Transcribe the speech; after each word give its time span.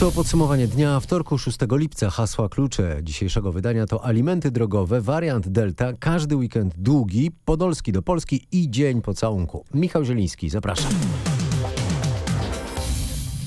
To 0.00 0.12
podsumowanie 0.12 0.66
dnia 0.66 1.00
wtorku 1.00 1.38
6 1.38 1.58
lipca. 1.70 2.10
Hasła 2.10 2.48
klucze 2.48 2.98
dzisiejszego 3.02 3.52
wydania 3.52 3.86
to 3.86 4.04
alimenty 4.04 4.50
drogowe, 4.50 5.00
wariant 5.00 5.48
Delta, 5.48 5.92
każdy 5.92 6.36
weekend 6.36 6.74
długi, 6.76 7.30
Podolski 7.44 7.92
do 7.92 8.02
Polski 8.02 8.46
i 8.52 8.70
dzień 8.70 9.02
pocałunku. 9.02 9.64
Michał 9.74 10.04
Zieliński, 10.04 10.50
zapraszam. 10.50 10.92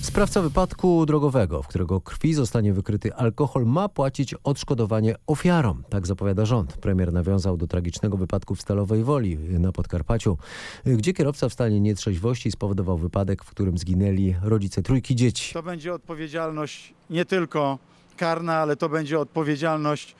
Sprawca 0.03 0.41
wypadku 0.41 1.05
drogowego, 1.05 1.63
w 1.63 1.67
którego 1.67 2.01
krwi 2.01 2.33
zostanie 2.33 2.73
wykryty 2.73 3.15
alkohol, 3.15 3.65
ma 3.65 3.89
płacić 3.89 4.33
odszkodowanie 4.33 5.15
ofiarom. 5.27 5.83
Tak 5.89 6.07
zapowiada 6.07 6.45
rząd. 6.45 6.77
Premier 6.77 7.13
nawiązał 7.13 7.57
do 7.57 7.67
tragicznego 7.67 8.17
wypadku 8.17 8.55
w 8.55 8.61
Stalowej 8.61 9.03
Woli 9.03 9.37
na 9.37 9.71
Podkarpaciu, 9.71 10.37
gdzie 10.85 11.13
kierowca 11.13 11.49
w 11.49 11.53
stanie 11.53 11.79
nietrzeźwości 11.79 12.51
spowodował 12.51 12.97
wypadek, 12.97 13.43
w 13.43 13.49
którym 13.49 13.77
zginęli 13.77 14.35
rodzice 14.41 14.81
trójki 14.81 15.15
dzieci. 15.15 15.53
To 15.53 15.63
będzie 15.63 15.93
odpowiedzialność 15.93 16.93
nie 17.09 17.25
tylko 17.25 17.79
karna, 18.17 18.55
ale 18.55 18.75
to 18.75 18.89
będzie 18.89 19.19
odpowiedzialność 19.19 20.15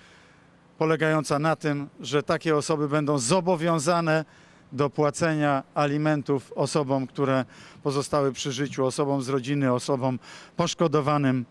polegająca 0.78 1.40
na 1.40 1.56
tym, 1.56 1.90
że 2.02 2.24
takie 2.24 2.56
osoby 2.56 2.90
będą 2.90 3.18
zobowiązane 3.18 4.26
do 4.74 4.90
płacenia 4.90 5.64
alimentów 5.74 6.52
osobom, 6.56 7.08
które 7.08 7.46
pozostały 7.84 8.32
przy 8.32 8.52
życiu, 8.52 8.86
osobom 8.86 9.22
z 9.22 9.30
rodziny, 9.30 9.74
osobom 9.74 10.20
poszkodowanym, 10.56 11.46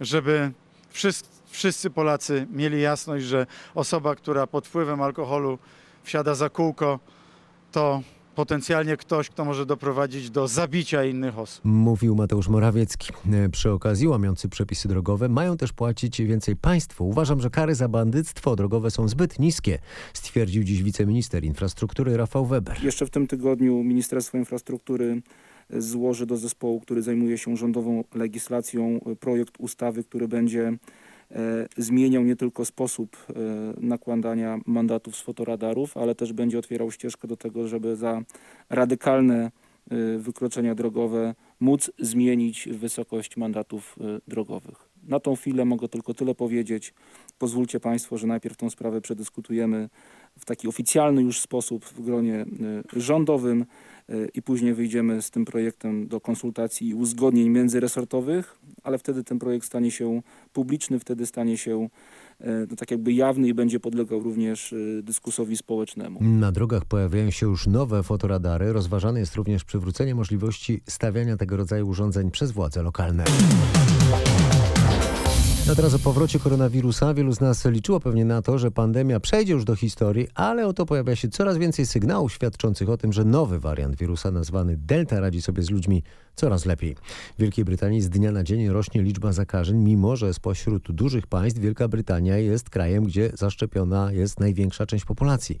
żeby 0.00 0.52
wszyscy, 1.50 1.90
Polacy 1.90 2.46
mieli 2.50 2.82
jasność, 2.82 3.24
że 3.24 3.46
osoba, 3.74 4.14
która 4.14 4.46
pod 4.46 4.66
wpływem 4.66 5.02
alkoholu 5.02 5.58
wsiada 6.02 6.34
za 6.34 6.48
kółko, 6.48 6.98
to 7.72 8.02
potencjalnie 8.34 8.96
ktoś, 8.96 9.28
kto 9.30 9.44
może 9.44 9.66
doprowadzić 9.66 10.30
do 10.30 10.48
zabicia 10.48 11.04
innych 11.04 11.38
osób. 11.38 11.64
Mówił 11.64 12.14
Mateusz 12.14 12.48
Morawiecki. 12.48 13.12
E, 13.32 13.48
Przy 13.48 13.70
okazji 13.70 14.08
łamiący 14.08 14.48
przepisy 14.48 14.88
drogowe 14.88 15.28
mają 15.28 15.56
też 15.56 15.72
płacić 15.72 16.22
więcej 16.22 16.56
państwu. 16.56 17.08
Uważam, 17.08 17.40
że 17.40 17.50
kary 17.50 17.74
za 17.74 17.88
bandyctwo 17.88 18.56
drogowe 18.56 18.90
są 18.90 19.08
zbyt 19.08 19.38
niskie, 19.38 19.78
stwierdził 20.12 20.64
dziś 20.64 20.82
wiceminister 20.82 21.44
infrastruktury 21.44 22.16
Rafał 22.16 22.46
Weber. 22.46 22.84
Jeszcze 22.84 23.06
w 23.06 23.10
tym 23.10 23.26
tygodniu 23.26 23.82
Ministerstwo 23.82 24.38
Infrastruktury 24.38 25.22
złoży 25.70 26.26
do 26.26 26.36
zespołu, 26.36 26.80
który 26.80 27.02
zajmuje 27.02 27.38
się 27.38 27.56
rządową 27.56 28.04
legislacją, 28.14 29.00
projekt 29.20 29.54
ustawy, 29.58 30.04
który 30.04 30.28
będzie 30.28 30.72
e, 31.34 31.68
zmieniał 31.76 32.24
nie 32.24 32.36
tylko 32.36 32.64
sposób 32.64 33.16
e, 33.16 33.32
nakładania 33.80 34.58
mandatów 34.66 35.16
z 35.16 35.20
fotoradarów, 35.20 35.96
ale 35.96 36.14
też 36.14 36.32
będzie 36.32 36.58
otwierał 36.58 36.90
ścieżkę 36.90 37.28
do 37.28 37.36
tego, 37.36 37.68
żeby 37.68 37.96
za 37.96 38.22
radykalne 38.70 39.44
e, 39.44 40.18
wykroczenia 40.18 40.74
drogowe 40.74 41.34
móc 41.60 41.90
zmienić 41.98 42.68
wysokość 42.72 43.36
mandatów 43.36 43.96
drogowych. 44.28 44.88
Na 45.02 45.20
tą 45.20 45.36
chwilę 45.36 45.64
mogę 45.64 45.88
tylko 45.88 46.14
tyle 46.14 46.34
powiedzieć. 46.34 46.94
Pozwólcie 47.38 47.80
Państwo, 47.80 48.18
że 48.18 48.26
najpierw 48.26 48.56
tą 48.56 48.70
sprawę 48.70 49.00
przedyskutujemy 49.00 49.88
w 50.38 50.44
taki 50.44 50.68
oficjalny 50.68 51.22
już 51.22 51.40
sposób 51.40 51.84
w 51.84 52.02
gronie 52.02 52.46
rządowym 52.96 53.64
i 54.34 54.42
później 54.42 54.74
wyjdziemy 54.74 55.22
z 55.22 55.30
tym 55.30 55.44
projektem 55.44 56.08
do 56.08 56.20
konsultacji 56.20 56.88
i 56.88 56.94
uzgodnień 56.94 57.48
międzyresortowych, 57.48 58.58
ale 58.82 58.98
wtedy 58.98 59.24
ten 59.24 59.38
projekt 59.38 59.66
stanie 59.66 59.90
się 59.90 60.22
publiczny, 60.52 60.98
wtedy 60.98 61.26
stanie 61.26 61.58
się 61.58 61.88
y, 62.40 62.44
no, 62.70 62.76
tak 62.76 62.90
jakby 62.90 63.12
jawny 63.12 63.48
i 63.48 63.54
będzie 63.54 63.80
podlegał 63.80 64.20
również 64.20 64.72
y, 64.72 65.00
dyskusowi 65.02 65.56
społecznemu. 65.56 66.20
Na 66.22 66.52
drogach 66.52 66.84
pojawiają 66.84 67.30
się 67.30 67.46
już 67.46 67.66
nowe 67.66 68.02
fotoradary. 68.02 68.72
Rozważane 68.72 69.20
jest 69.20 69.34
również 69.34 69.64
przywrócenie 69.64 70.14
możliwości 70.14 70.80
stawiania 70.88 71.36
tego 71.36 71.56
rodzaju 71.56 71.88
urządzeń 71.88 72.30
przez 72.30 72.50
władze 72.50 72.82
lokalne. 72.82 73.24
A 75.70 75.74
teraz 75.74 75.94
o 75.94 75.98
powrocie 75.98 76.38
koronawirusa. 76.38 77.14
Wielu 77.14 77.32
z 77.32 77.40
nas 77.40 77.64
liczyło 77.64 78.00
pewnie 78.00 78.24
na 78.24 78.42
to, 78.42 78.58
że 78.58 78.70
pandemia 78.70 79.20
przejdzie 79.20 79.52
już 79.52 79.64
do 79.64 79.76
historii, 79.76 80.28
ale 80.34 80.66
oto 80.66 80.86
pojawia 80.86 81.16
się 81.16 81.28
coraz 81.28 81.58
więcej 81.58 81.86
sygnałów 81.86 82.32
świadczących 82.32 82.90
o 82.90 82.96
tym, 82.96 83.12
że 83.12 83.24
nowy 83.24 83.60
wariant 83.60 83.96
wirusa 83.96 84.30
nazwany 84.30 84.76
Delta 84.76 85.20
radzi 85.20 85.42
sobie 85.42 85.62
z 85.62 85.70
ludźmi 85.70 86.02
coraz 86.36 86.66
lepiej. 86.66 86.94
W 87.38 87.40
Wielkiej 87.40 87.64
Brytanii 87.64 88.00
z 88.00 88.08
dnia 88.08 88.32
na 88.32 88.44
dzień 88.44 88.68
rośnie 88.68 89.02
liczba 89.02 89.32
zakażeń, 89.32 89.76
mimo 89.76 90.16
że 90.16 90.34
spośród 90.34 90.92
dużych 90.92 91.26
państw 91.26 91.60
Wielka 91.60 91.88
Brytania 91.88 92.38
jest 92.38 92.70
krajem, 92.70 93.04
gdzie 93.04 93.30
zaszczepiona 93.34 94.12
jest 94.12 94.40
największa 94.40 94.86
część 94.86 95.04
populacji. 95.04 95.58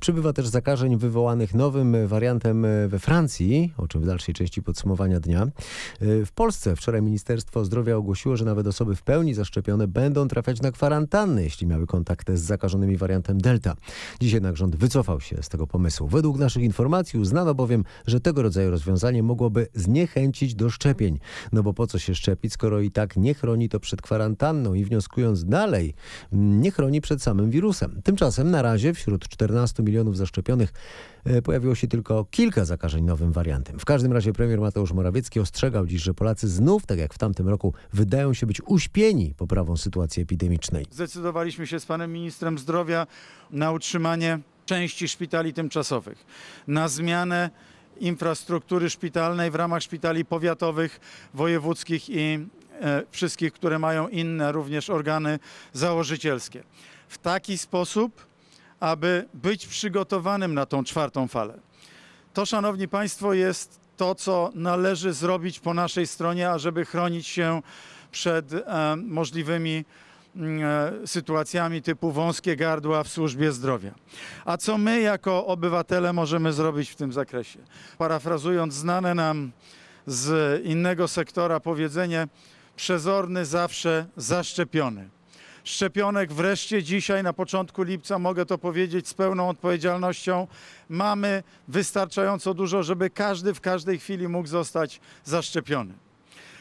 Przybywa 0.00 0.32
też 0.32 0.48
zakażeń 0.48 0.96
wywołanych 0.96 1.54
nowym 1.54 1.96
wariantem 2.06 2.66
we 2.88 2.98
Francji, 2.98 3.72
o 3.76 3.88
czym 3.88 4.00
w 4.00 4.06
dalszej 4.06 4.34
części 4.34 4.62
podsumowania 4.62 5.20
dnia. 5.20 5.46
W 6.00 6.28
Polsce 6.34 6.76
wczoraj 6.76 7.02
Ministerstwo 7.02 7.64
Zdrowia 7.64 7.96
ogłosiło, 7.96 8.36
że 8.36 8.44
nawet 8.44 8.66
osoby 8.66 8.96
w 8.96 9.02
pełni 9.02 9.34
zaszczepione 9.34 9.88
będą 9.88 10.28
trafiać 10.28 10.62
na 10.62 10.72
kwarantannę, 10.72 11.42
jeśli 11.42 11.66
miały 11.66 11.86
kontakt 11.86 12.30
z 12.32 12.40
zakażonymi 12.40 12.96
wariantem 12.96 13.40
Delta. 13.40 13.76
Dziś 14.20 14.32
jednak 14.32 14.56
rząd 14.56 14.76
wycofał 14.76 15.20
się 15.20 15.42
z 15.42 15.48
tego 15.48 15.66
pomysłu. 15.66 16.08
Według 16.08 16.38
naszych 16.38 16.62
informacji 16.62 17.18
uznano 17.18 17.54
bowiem, 17.54 17.84
że 18.06 18.20
tego 18.20 18.42
rodzaju 18.42 18.70
rozwiązanie 18.70 19.22
mogłoby 19.22 19.66
zniechęcić 19.74 20.15
do 20.56 20.70
szczepień. 20.70 21.18
No 21.52 21.62
bo 21.62 21.74
po 21.74 21.86
co 21.86 21.98
się 21.98 22.14
szczepić, 22.14 22.52
skoro 22.52 22.80
i 22.80 22.90
tak 22.90 23.16
nie 23.16 23.34
chroni 23.34 23.68
to 23.68 23.80
przed 23.80 24.02
kwarantanną 24.02 24.74
i 24.74 24.84
wnioskując 24.84 25.44
dalej, 25.44 25.94
nie 26.32 26.70
chroni 26.70 27.00
przed 27.00 27.22
samym 27.22 27.50
wirusem. 27.50 28.00
Tymczasem 28.04 28.50
na 28.50 28.62
razie 28.62 28.94
wśród 28.94 29.28
14 29.28 29.82
milionów 29.82 30.16
zaszczepionych 30.16 30.72
e, 31.24 31.42
pojawiło 31.42 31.74
się 31.74 31.88
tylko 31.88 32.24
kilka 32.30 32.64
zakażeń 32.64 33.04
nowym 33.04 33.32
wariantem. 33.32 33.78
W 33.78 33.84
każdym 33.84 34.12
razie 34.12 34.32
premier 34.32 34.60
Mateusz 34.60 34.92
Morawiecki 34.92 35.40
ostrzegał 35.40 35.86
dziś, 35.86 36.02
że 36.02 36.14
Polacy 36.14 36.48
znów, 36.48 36.86
tak 36.86 36.98
jak 36.98 37.14
w 37.14 37.18
tamtym 37.18 37.48
roku, 37.48 37.74
wydają 37.92 38.34
się 38.34 38.46
być 38.46 38.62
uśpieni 38.66 39.34
poprawą 39.36 39.76
sytuacji 39.76 40.22
epidemicznej. 40.22 40.86
Zdecydowaliśmy 40.90 41.66
się 41.66 41.80
z 41.80 41.86
panem 41.86 42.12
ministrem 42.12 42.58
zdrowia 42.58 43.06
na 43.50 43.72
utrzymanie 43.72 44.38
części 44.66 45.08
szpitali 45.08 45.52
tymczasowych, 45.52 46.26
na 46.66 46.88
zmianę 46.88 47.50
infrastruktury 48.00 48.90
szpitalnej 48.90 49.50
w 49.50 49.54
ramach 49.54 49.82
szpitali 49.82 50.24
powiatowych, 50.24 51.00
wojewódzkich 51.34 52.10
i 52.10 52.46
e, 52.80 53.02
wszystkich, 53.10 53.52
które 53.52 53.78
mają 53.78 54.08
inne 54.08 54.52
również 54.52 54.90
organy 54.90 55.38
założycielskie. 55.72 56.62
W 57.08 57.18
taki 57.18 57.58
sposób, 57.58 58.26
aby 58.80 59.24
być 59.34 59.66
przygotowanym 59.66 60.54
na 60.54 60.66
tą 60.66 60.84
czwartą 60.84 61.28
falę. 61.28 61.58
To, 62.34 62.46
szanowni 62.46 62.88
państwo, 62.88 63.34
jest 63.34 63.80
to, 63.96 64.14
co 64.14 64.50
należy 64.54 65.12
zrobić 65.12 65.60
po 65.60 65.74
naszej 65.74 66.06
stronie, 66.06 66.50
ażeby 66.50 66.84
chronić 66.84 67.26
się 67.26 67.62
przed 68.10 68.52
e, 68.52 68.96
możliwymi 68.96 69.84
sytuacjami 71.06 71.82
typu 71.82 72.12
wąskie 72.12 72.56
gardła 72.56 73.04
w 73.04 73.08
służbie 73.08 73.52
zdrowia. 73.52 73.94
A 74.44 74.56
co 74.56 74.78
my 74.78 75.00
jako 75.00 75.46
obywatele 75.46 76.12
możemy 76.12 76.52
zrobić 76.52 76.90
w 76.90 76.96
tym 76.96 77.12
zakresie? 77.12 77.58
Parafrazując 77.98 78.74
znane 78.74 79.14
nam 79.14 79.52
z 80.06 80.64
innego 80.64 81.08
sektora 81.08 81.60
powiedzenie, 81.60 82.28
przezorny 82.76 83.44
zawsze 83.44 84.06
zaszczepiony. 84.16 85.08
Szczepionek 85.64 86.32
wreszcie 86.32 86.82
dzisiaj, 86.82 87.22
na 87.22 87.32
początku 87.32 87.82
lipca, 87.82 88.18
mogę 88.18 88.46
to 88.46 88.58
powiedzieć 88.58 89.08
z 89.08 89.14
pełną 89.14 89.48
odpowiedzialnością, 89.48 90.46
mamy 90.88 91.42
wystarczająco 91.68 92.54
dużo, 92.54 92.82
żeby 92.82 93.10
każdy 93.10 93.54
w 93.54 93.60
każdej 93.60 93.98
chwili 93.98 94.28
mógł 94.28 94.48
zostać 94.48 95.00
zaszczepiony. 95.24 96.05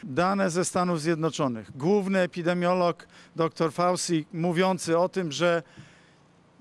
Dane 0.06 0.50
ze 0.50 0.66
Stanów 0.66 1.02
Zjednoczonych. 1.02 1.78
Główny 1.78 2.20
epidemiolog 2.20 3.08
dr 3.36 3.72
Fauci 3.72 4.26
mówiący 4.34 4.98
o 4.98 5.10
tym, 5.10 5.32
że 5.32 5.64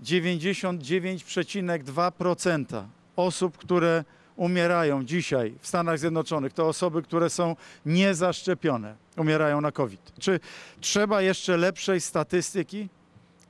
99,2% 0.03 2.85
osób, 3.17 3.59
które 3.59 4.05
umierają 4.37 5.05
dzisiaj 5.05 5.55
w 5.61 5.67
Stanach 5.67 5.99
Zjednoczonych, 5.99 6.53
to 6.53 6.69
osoby, 6.69 7.03
które 7.03 7.31
są 7.31 7.57
niezaszczepione, 7.87 8.97
umierają 9.17 9.61
na 9.61 9.73
COVID. 9.73 10.13
Czy 10.19 10.41
trzeba 10.81 11.23
jeszcze 11.23 11.57
lepszej 11.57 12.01
statystyki? 12.01 12.89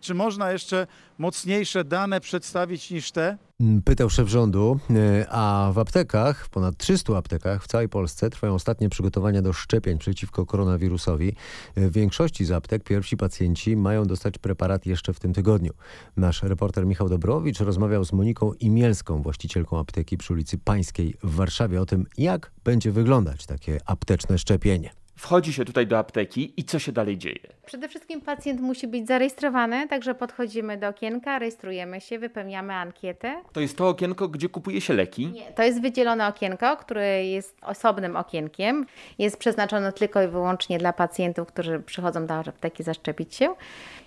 Czy 0.00 0.14
można 0.14 0.52
jeszcze 0.52 0.86
mocniejsze 1.18 1.84
dane 1.84 2.20
przedstawić 2.20 2.90
niż 2.90 3.12
te? 3.12 3.38
Pytał 3.84 4.10
szef 4.10 4.28
rządu, 4.28 4.80
e, 4.90 5.26
a 5.30 5.70
w 5.74 5.78
aptekach, 5.78 6.44
w 6.44 6.48
ponad 6.48 6.76
300 6.76 7.16
aptekach 7.16 7.64
w 7.64 7.66
całej 7.66 7.88
Polsce 7.88 8.30
trwają 8.30 8.54
ostatnie 8.54 8.88
przygotowania 8.88 9.42
do 9.42 9.52
szczepień 9.52 9.98
przeciwko 9.98 10.46
koronawirusowi. 10.46 11.36
E, 11.74 11.88
W 11.88 11.92
większości 11.92 12.44
z 12.44 12.52
aptek 12.52 12.84
pierwsi 12.84 13.16
pacjenci 13.16 13.76
mają 13.76 14.04
dostać 14.04 14.38
preparat 14.38 14.86
jeszcze 14.86 15.12
w 15.12 15.20
tym 15.20 15.32
tygodniu. 15.32 15.72
Nasz 16.16 16.42
reporter 16.42 16.86
Michał 16.86 17.08
Dobrowicz 17.08 17.60
rozmawiał 17.60 18.04
z 18.04 18.12
Moniką 18.12 18.52
Imielską, 18.52 19.22
właścicielką 19.22 19.78
apteki 19.78 20.16
przy 20.16 20.32
ulicy 20.32 20.58
Pańskiej 20.58 21.14
w 21.22 21.34
Warszawie 21.34 21.80
o 21.80 21.86
tym, 21.86 22.06
jak 22.18 22.50
będzie 22.64 22.92
wyglądać 22.92 23.46
takie 23.46 23.80
apteczne 23.86 24.38
szczepienie. 24.38 25.03
Wchodzi 25.16 25.52
się 25.52 25.64
tutaj 25.64 25.86
do 25.86 25.98
apteki 25.98 26.52
i 26.56 26.64
co 26.64 26.78
się 26.78 26.92
dalej 26.92 27.18
dzieje? 27.18 27.40
Przede 27.66 27.88
wszystkim 27.88 28.20
pacjent 28.20 28.60
musi 28.60 28.88
być 28.88 29.06
zarejestrowany, 29.06 29.88
także 29.88 30.14
podchodzimy 30.14 30.76
do 30.76 30.88
okienka, 30.88 31.38
rejestrujemy 31.38 32.00
się, 32.00 32.18
wypełniamy 32.18 32.74
ankietę. 32.74 33.42
To 33.52 33.60
jest 33.60 33.78
to 33.78 33.88
okienko, 33.88 34.28
gdzie 34.28 34.48
kupuje 34.48 34.80
się 34.80 34.94
leki. 34.94 35.26
Nie, 35.26 35.52
to 35.52 35.62
jest 35.62 35.82
wydzielone 35.82 36.28
okienko, 36.28 36.76
które 36.76 37.26
jest 37.26 37.56
osobnym 37.62 38.16
okienkiem. 38.16 38.86
Jest 39.18 39.36
przeznaczone 39.36 39.92
tylko 39.92 40.22
i 40.22 40.28
wyłącznie 40.28 40.78
dla 40.78 40.92
pacjentów, 40.92 41.48
którzy 41.48 41.80
przychodzą 41.80 42.26
do 42.26 42.34
apteki 42.34 42.82
zaszczepić 42.82 43.34
się. 43.34 43.54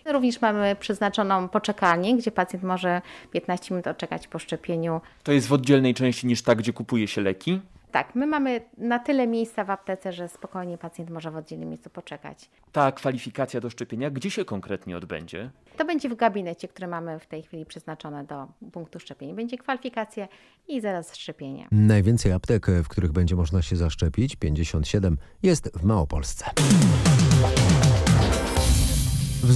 Również 0.06 0.42
mamy 0.42 0.76
przeznaczoną 0.80 1.50
poczekalnię, 1.50 2.18
gdzie 2.18 2.32
pacjent 2.32 2.64
może 2.64 3.02
15 3.32 3.74
minut 3.74 3.88
odczekać 3.88 4.28
po 4.28 4.40
szczepieniu. 4.40 5.02
To 5.24 5.32
jest 5.32 5.48
w 5.48 5.54
oddzielnej 5.54 5.94
części 5.94 6.28
niż 6.28 6.42
ta, 6.42 6.56
gdzie 6.56 6.74
kupuje 6.74 7.08
się 7.08 7.22
leki. 7.22 7.62
Tak, 7.92 8.16
my 8.16 8.28
mamy 8.28 8.62
na 8.78 9.00
tyle 9.00 9.28
miejsca 9.28 9.64
w 9.64 9.70
aptece, 9.70 10.14
że 10.14 10.28
spokojnie 10.28 10.78
pacjent 10.78 11.10
może 11.10 11.32
w 11.32 11.36
oddzielnym 11.36 11.70
miejscu 11.70 11.90
poczekać. 11.90 12.50
Ta 12.72 12.92
kwalifikacja 12.92 13.62
do 13.62 13.70
szczepienia, 13.70 14.10
gdzie 14.10 14.32
się 14.32 14.46
konkretnie 14.46 14.98
odbędzie? 14.98 15.50
To 15.78 15.86
będzie 15.86 16.10
w 16.10 16.16
gabinecie, 16.16 16.68
który 16.68 16.88
mamy 16.88 17.20
w 17.20 17.26
tej 17.26 17.44
chwili 17.44 17.66
przeznaczone 17.66 18.24
do 18.24 18.48
punktu 18.72 19.00
szczepień. 19.00 19.36
Będzie 19.36 19.58
kwalifikacja 19.58 20.28
i 20.68 20.82
zaraz 20.82 21.16
szczepienie. 21.16 21.68
Najwięcej 21.72 22.32
aptek, 22.32 22.68
w 22.84 22.88
których 22.88 23.12
będzie 23.12 23.36
można 23.36 23.62
się 23.62 23.76
zaszczepić, 23.76 24.36
57, 24.36 25.18
jest 25.44 25.78
w 25.78 25.84
Małopolsce. 25.84 26.46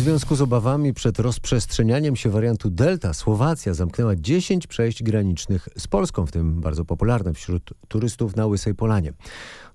W 0.01 0.03
związku 0.03 0.35
z 0.35 0.41
obawami 0.41 0.93
przed 0.93 1.19
rozprzestrzenianiem 1.19 2.15
się 2.15 2.29
wariantu 2.29 2.69
Delta, 2.69 3.13
Słowacja 3.13 3.73
zamknęła 3.73 4.15
10 4.15 4.67
przejść 4.67 5.03
granicznych 5.03 5.69
z 5.77 5.87
Polską, 5.87 6.25
w 6.25 6.31
tym 6.31 6.61
bardzo 6.61 6.85
popularne 6.85 7.33
wśród 7.33 7.73
turystów 7.87 8.35
na 8.35 8.45
Łysej 8.45 8.75
Polanie. 8.75 9.13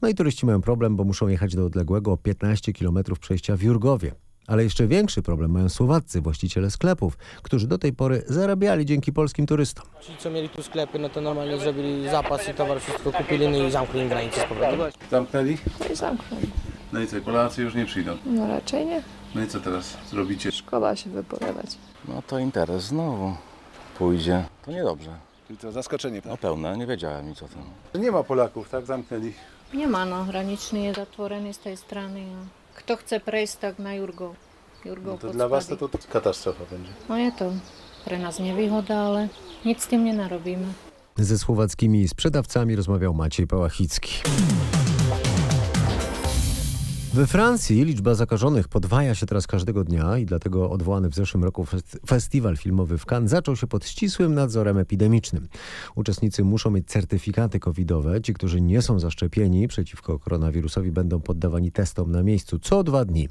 No 0.02 0.08
i 0.08 0.14
turyści 0.14 0.46
mają 0.46 0.60
problem, 0.60 0.96
bo 0.96 1.04
muszą 1.04 1.28
jechać 1.28 1.54
do 1.54 1.66
odległego 1.66 2.12
o 2.12 2.16
15 2.16 2.72
km 2.72 2.98
przejścia 3.20 3.56
w 3.56 3.62
Jurgowie. 3.62 4.12
Ale 4.46 4.64
jeszcze 4.64 4.86
większy 4.86 5.22
problem 5.22 5.50
mają 5.50 5.68
Słowaccy, 5.68 6.20
właściciele 6.20 6.70
sklepów, 6.70 7.18
którzy 7.42 7.66
do 7.66 7.78
tej 7.78 7.92
pory 7.92 8.22
zarabiali 8.28 8.86
dzięki 8.86 9.12
polskim 9.12 9.46
turystom. 9.46 9.86
Ci, 10.00 10.12
co 10.18 10.30
mieli 10.30 10.48
tu 10.48 10.62
sklepy, 10.62 10.98
no 10.98 11.08
to 11.08 11.20
normalnie 11.20 11.58
zrobili 11.58 12.08
zapas 12.10 12.48
i 12.48 12.54
towar 12.54 12.80
wszystko 12.80 13.12
kupili, 13.12 13.48
no 13.48 13.66
i 13.66 13.70
zamknęli 13.70 14.08
granicę 14.08 14.40
z 14.40 14.44
powrotem. 14.44 14.80
Zamknęli? 15.10 15.58
No 15.80 15.86
i 15.92 15.96
zamknąć. 15.96 16.46
No 16.92 17.00
i 17.00 17.06
co, 17.06 17.20
Polacy 17.20 17.62
już 17.62 17.74
nie 17.74 17.86
przyjdą. 17.86 18.16
No 18.26 18.46
raczej 18.46 18.86
nie. 18.86 19.02
No 19.36 19.42
i 19.42 19.48
co 19.48 19.60
teraz 19.60 19.96
zrobicie? 20.10 20.52
Szkoda 20.52 20.96
się 20.96 21.10
wypowiadać. 21.10 21.78
No 22.08 22.22
to 22.26 22.38
interes 22.38 22.82
znowu 22.82 23.34
pójdzie. 23.98 24.44
To 24.64 24.70
niedobrze. 24.70 25.10
Czyli 25.46 25.58
to 25.58 25.72
zaskoczenie. 25.72 26.22
No 26.24 26.36
pełne, 26.36 26.76
nie 26.76 26.86
wiedziałem 26.86 27.28
nic 27.28 27.42
o 27.42 27.48
tym. 27.48 28.02
Nie 28.02 28.10
ma 28.12 28.22
Polaków, 28.22 28.68
tak? 28.68 28.86
Zamknęli. 28.86 29.32
Nie 29.74 29.86
ma, 29.86 30.04
no, 30.04 30.24
graniczny 30.24 30.78
jest 30.78 30.98
otworzony 30.98 31.54
z 31.54 31.58
tej 31.58 31.76
strony. 31.76 32.24
Kto 32.74 32.96
chce 32.96 33.20
przejść 33.20 33.56
tak 33.56 33.78
na 33.78 33.94
Jurgo? 33.94 34.34
Jurgo 34.84 35.10
No 35.12 35.18
to 35.18 35.30
dla 35.30 35.48
was 35.48 35.66
to, 35.66 35.76
to 35.76 35.88
katastrofa 36.12 36.64
będzie. 36.70 36.90
No 37.08 37.16
je 37.16 37.32
to 37.32 37.52
pre 38.04 38.18
nas 38.18 38.38
nevýhoda, 38.38 38.96
ale 38.96 39.28
nic 39.64 39.82
z 39.82 39.86
tym 39.86 40.04
nie 40.04 40.14
narobimy. 40.14 40.66
Ze 41.16 41.38
słowackimi 41.38 42.08
sprzedawcami 42.08 42.76
rozmawiał 42.76 43.14
Maciej 43.14 43.46
Pałachicki. 43.46 44.22
We 47.16 47.26
Francji 47.26 47.84
liczba 47.84 48.14
zakażonych 48.14 48.68
podwaja 48.68 49.14
się 49.14 49.26
teraz 49.26 49.46
każdego 49.46 49.84
dnia 49.84 50.18
i 50.18 50.26
dlatego 50.26 50.70
odwołany 50.70 51.08
w 51.08 51.14
zeszłym 51.14 51.44
roku 51.44 51.64
fest- 51.64 51.98
festiwal 52.06 52.56
filmowy 52.56 52.98
w 52.98 53.06
Cannes 53.06 53.30
zaczął 53.30 53.56
się 53.56 53.66
pod 53.66 53.86
ścisłym 53.86 54.34
nadzorem 54.34 54.78
epidemicznym. 54.78 55.48
Uczestnicy 55.94 56.44
muszą 56.44 56.70
mieć 56.70 56.88
certyfikaty 56.88 57.60
covidowe. 57.60 58.22
Ci, 58.22 58.34
którzy 58.34 58.60
nie 58.60 58.82
są 58.82 58.98
zaszczepieni 58.98 59.68
przeciwko 59.68 60.18
koronawirusowi 60.18 60.92
będą 60.92 61.20
poddawani 61.20 61.72
testom 61.72 62.12
na 62.12 62.22
miejscu 62.22 62.58
co 62.58 62.84
dwa 62.84 63.04
dni. 63.04 63.28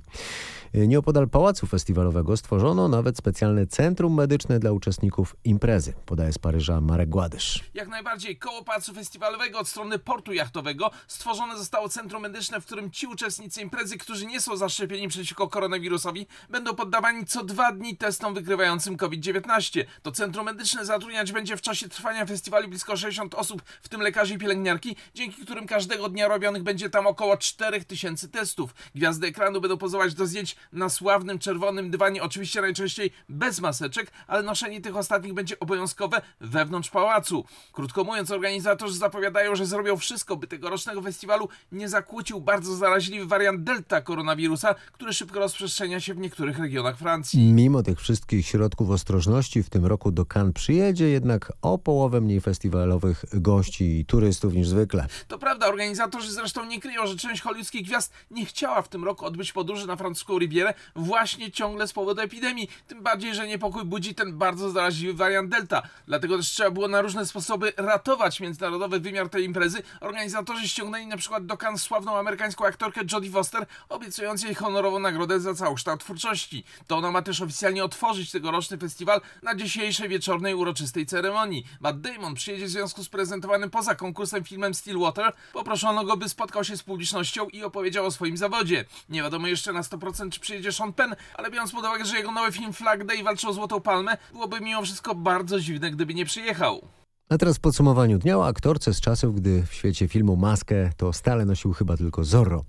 Nieopodal 0.74 1.30
pałacu 1.30 1.68
festiwalowego 1.68 2.38
stworzono 2.38 2.88
nawet 2.88 3.18
specjalne 3.18 3.68
centrum 3.68 4.14
medyczne 4.14 4.60
dla 4.60 4.72
uczestników 4.72 5.36
imprezy, 5.44 5.94
podaje 6.06 6.34
z 6.34 6.38
Paryża 6.38 6.82
Marek 6.82 7.10
Gładysz. 7.10 7.64
Jak 7.74 7.88
najbardziej 7.88 8.38
koło 8.38 8.64
Pałacu 8.64 8.94
Festiwalowego 8.94 9.60
od 9.60 9.68
strony 9.68 10.00
portu 10.00 10.34
jachtowego 10.34 10.92
stworzone 11.08 11.58
zostało 11.58 11.90
centrum 11.90 12.22
medyczne, 12.22 12.62
w 12.62 12.66
którym 12.66 12.92
ci 12.92 13.08
uczestnicy 13.08 13.62
imprezy, 13.62 13.75
którzy 14.00 14.26
nie 14.26 14.42
są 14.42 14.58
zaszczepieni 14.58 15.08
przeciwko 15.08 15.48
koronawirusowi, 15.48 16.28
będą 16.50 16.76
poddawani 16.76 17.26
co 17.26 17.44
dwa 17.44 17.72
dni 17.72 17.98
testom 17.98 18.34
wykrywającym 18.34 18.98
COVID-19. 18.98 19.86
To 20.02 20.12
centrum 20.12 20.46
medyczne 20.46 20.86
zatrudniać 20.86 21.32
będzie 21.32 21.58
w 21.58 21.62
czasie 21.62 21.90
trwania 21.90 22.26
festiwalu 22.26 22.68
blisko 22.68 22.98
60 22.98 23.36
osób, 23.36 23.62
w 23.82 23.90
tym 23.90 24.02
lekarzy 24.02 24.34
i 24.34 24.38
pielęgniarki, 24.38 24.96
dzięki 25.14 25.42
którym 25.42 25.68
każdego 25.68 26.10
dnia 26.10 26.28
robionych 26.28 26.64
będzie 26.64 26.90
tam 26.90 27.08
około 27.08 27.38
4000 27.38 28.28
testów. 28.28 28.76
Gwiazdy 28.96 29.28
ekranu 29.28 29.62
będą 29.62 29.78
pozować 29.78 30.14
do 30.14 30.26
zdjęć 30.26 30.56
na 30.74 30.90
sławnym 30.90 31.40
czerwonym 31.40 31.92
dywanie, 31.92 32.24
oczywiście 32.24 32.62
najczęściej 32.62 33.12
bez 33.30 33.60
maseczek, 33.60 34.12
ale 34.28 34.44
noszenie 34.44 34.82
tych 34.82 34.96
ostatnich 34.96 35.34
będzie 35.34 35.60
obowiązkowe 35.60 36.22
wewnątrz 36.42 36.90
pałacu. 36.90 37.46
Krótko 37.74 38.04
mówiąc, 38.04 38.32
organizatorzy 38.32 38.98
zapowiadają, 38.98 39.56
że 39.56 39.66
zrobią 39.66 39.98
wszystko, 39.98 40.38
by 40.38 40.48
tegorocznego 40.48 41.02
festiwalu 41.02 41.50
nie 41.72 41.90
zakłócił 41.90 42.42
bardzo 42.42 42.76
zaraźliwy 42.76 43.26
wariant 43.26 43.64
delta 43.66 44.02
koronawirusa, 44.02 44.76
który 44.92 45.14
szybko 45.14 45.40
rozprzestrzenia 45.40 46.00
się 46.00 46.14
w 46.14 46.18
niektórych 46.18 46.60
regionach 46.60 46.98
Francji. 46.98 47.54
Mimo 47.54 47.84
tych 47.84 48.02
wszystkich 48.02 48.48
środków 48.48 48.90
ostrożności 48.90 49.64
w 49.64 49.70
tym 49.70 49.86
roku 49.86 50.12
do 50.12 50.26
Cannes 50.26 50.54
przyjedzie 50.54 51.10
jednak 51.10 51.52
o 51.62 51.78
połowę 51.78 52.22
mniej 52.22 52.42
festiwalowych 52.42 53.26
gości 53.34 54.00
i 54.00 54.06
turystów 54.06 54.54
niż 54.54 54.68
zwykle. 54.68 55.08
To 55.28 55.38
prawda, 55.38 55.68
organizatorzy 55.68 56.32
zresztą 56.32 56.66
nie 56.66 56.82
kryją, 56.82 57.08
że 57.08 57.16
część 57.16 57.42
hollywoodzkich 57.42 57.86
gwiazd 57.88 58.14
nie 58.32 58.46
chciała 58.46 58.82
w 58.82 58.90
tym 58.90 59.04
roku 59.04 59.26
odbyć 59.26 59.54
podróży 59.54 59.88
na 59.88 59.96
francuską 59.96 60.40
Rivierę 60.40 60.74
właśnie 60.96 61.52
ciągle 61.52 61.88
z 61.88 61.94
powodu 61.94 62.22
epidemii. 62.22 62.70
Tym 62.88 63.04
bardziej, 63.04 63.36
że 63.36 63.48
niepokój 63.48 63.86
budzi 63.86 64.16
ten 64.16 64.38
bardzo 64.38 64.72
zaraźliwy 64.72 65.14
wariant 65.14 65.50
Delta. 65.50 65.82
Dlatego 66.08 66.38
też 66.38 66.48
trzeba 66.48 66.72
było 66.72 66.88
na 66.88 67.02
różne 67.02 67.26
sposoby 67.26 67.74
ratować 67.78 68.40
międzynarodowy 68.40 69.00
wymiar 69.00 69.30
tej 69.30 69.46
imprezy. 69.46 69.84
Organizatorzy 70.02 70.68
ściągnęli 70.68 71.08
na 71.08 71.18
przykład 71.18 71.46
do 71.46 71.58
Cannes 71.58 71.82
sławną 71.82 72.18
amerykańską 72.18 72.66
aktorkę 72.66 73.02
Jodie 73.12 73.32
Foster, 73.32 73.45
obiecując 73.90 74.44
jej 74.44 74.56
honorową 74.56 75.00
nagrodę 75.00 75.40
za 75.40 75.54
całokształt 75.54 76.00
twórczości. 76.00 76.64
To 76.88 76.98
ona 76.98 77.12
ma 77.12 77.22
też 77.22 77.42
oficjalnie 77.42 77.84
otworzyć 77.84 78.32
tegoroczny 78.32 78.78
festiwal 78.78 79.22
na 79.44 79.56
dzisiejszej 79.56 80.10
wieczornej 80.10 80.56
uroczystej 80.56 81.06
ceremonii. 81.06 81.66
Matt 81.80 82.02
Damon 82.02 82.36
przyjedzie 82.36 82.66
w 82.66 82.70
związku 82.70 83.04
z 83.04 83.10
prezentowanym 83.10 83.70
poza 83.70 83.96
konkursem 83.96 84.44
filmem 84.44 84.74
Stillwater. 84.74 85.34
Poproszono 85.54 86.04
go, 86.04 86.18
by 86.18 86.30
spotkał 86.30 86.64
się 86.64 86.78
z 86.78 86.84
publicznością 86.84 87.48
i 87.48 87.64
opowiedział 87.64 88.06
o 88.06 88.12
swoim 88.12 88.38
zawodzie. 88.38 88.86
Nie 89.10 89.24
wiadomo 89.24 89.48
jeszcze 89.48 89.74
na 89.74 89.82
100% 89.82 90.30
czy 90.30 90.40
przyjedzie 90.40 90.72
Sean 90.72 90.94
Penn, 90.94 91.16
ale 91.34 91.52
biorąc 91.52 91.72
pod 91.72 91.86
uwagę, 91.86 92.06
że 92.06 92.18
jego 92.18 92.32
nowy 92.32 92.52
film 92.52 92.74
Flag 92.74 93.06
Day 93.06 93.24
walczy 93.24 93.48
o 93.48 93.54
Złotą 93.54 93.82
Palmę, 93.82 94.18
byłoby 94.32 94.62
mimo 94.62 94.82
wszystko 94.82 95.16
bardzo 95.16 95.60
dziwne, 95.60 95.92
gdyby 95.92 96.14
nie 96.14 96.26
przyjechał. 96.26 96.88
A 97.30 97.38
teraz 97.38 97.58
w 97.58 97.60
podsumowaniu 97.60 98.18
dnia 98.18 98.38
o 98.38 98.48
aktorce 98.48 98.94
z 98.94 99.02
czasów, 99.02 99.36
gdy 99.36 99.64
w 99.66 99.74
świecie 99.74 100.08
filmu 100.08 100.36
maskę 100.36 100.90
to 100.98 101.14
stale 101.14 101.46
nosił 101.46 101.74
chyba 101.74 101.98
tylko 101.98 102.24
Zorro. 102.24 102.64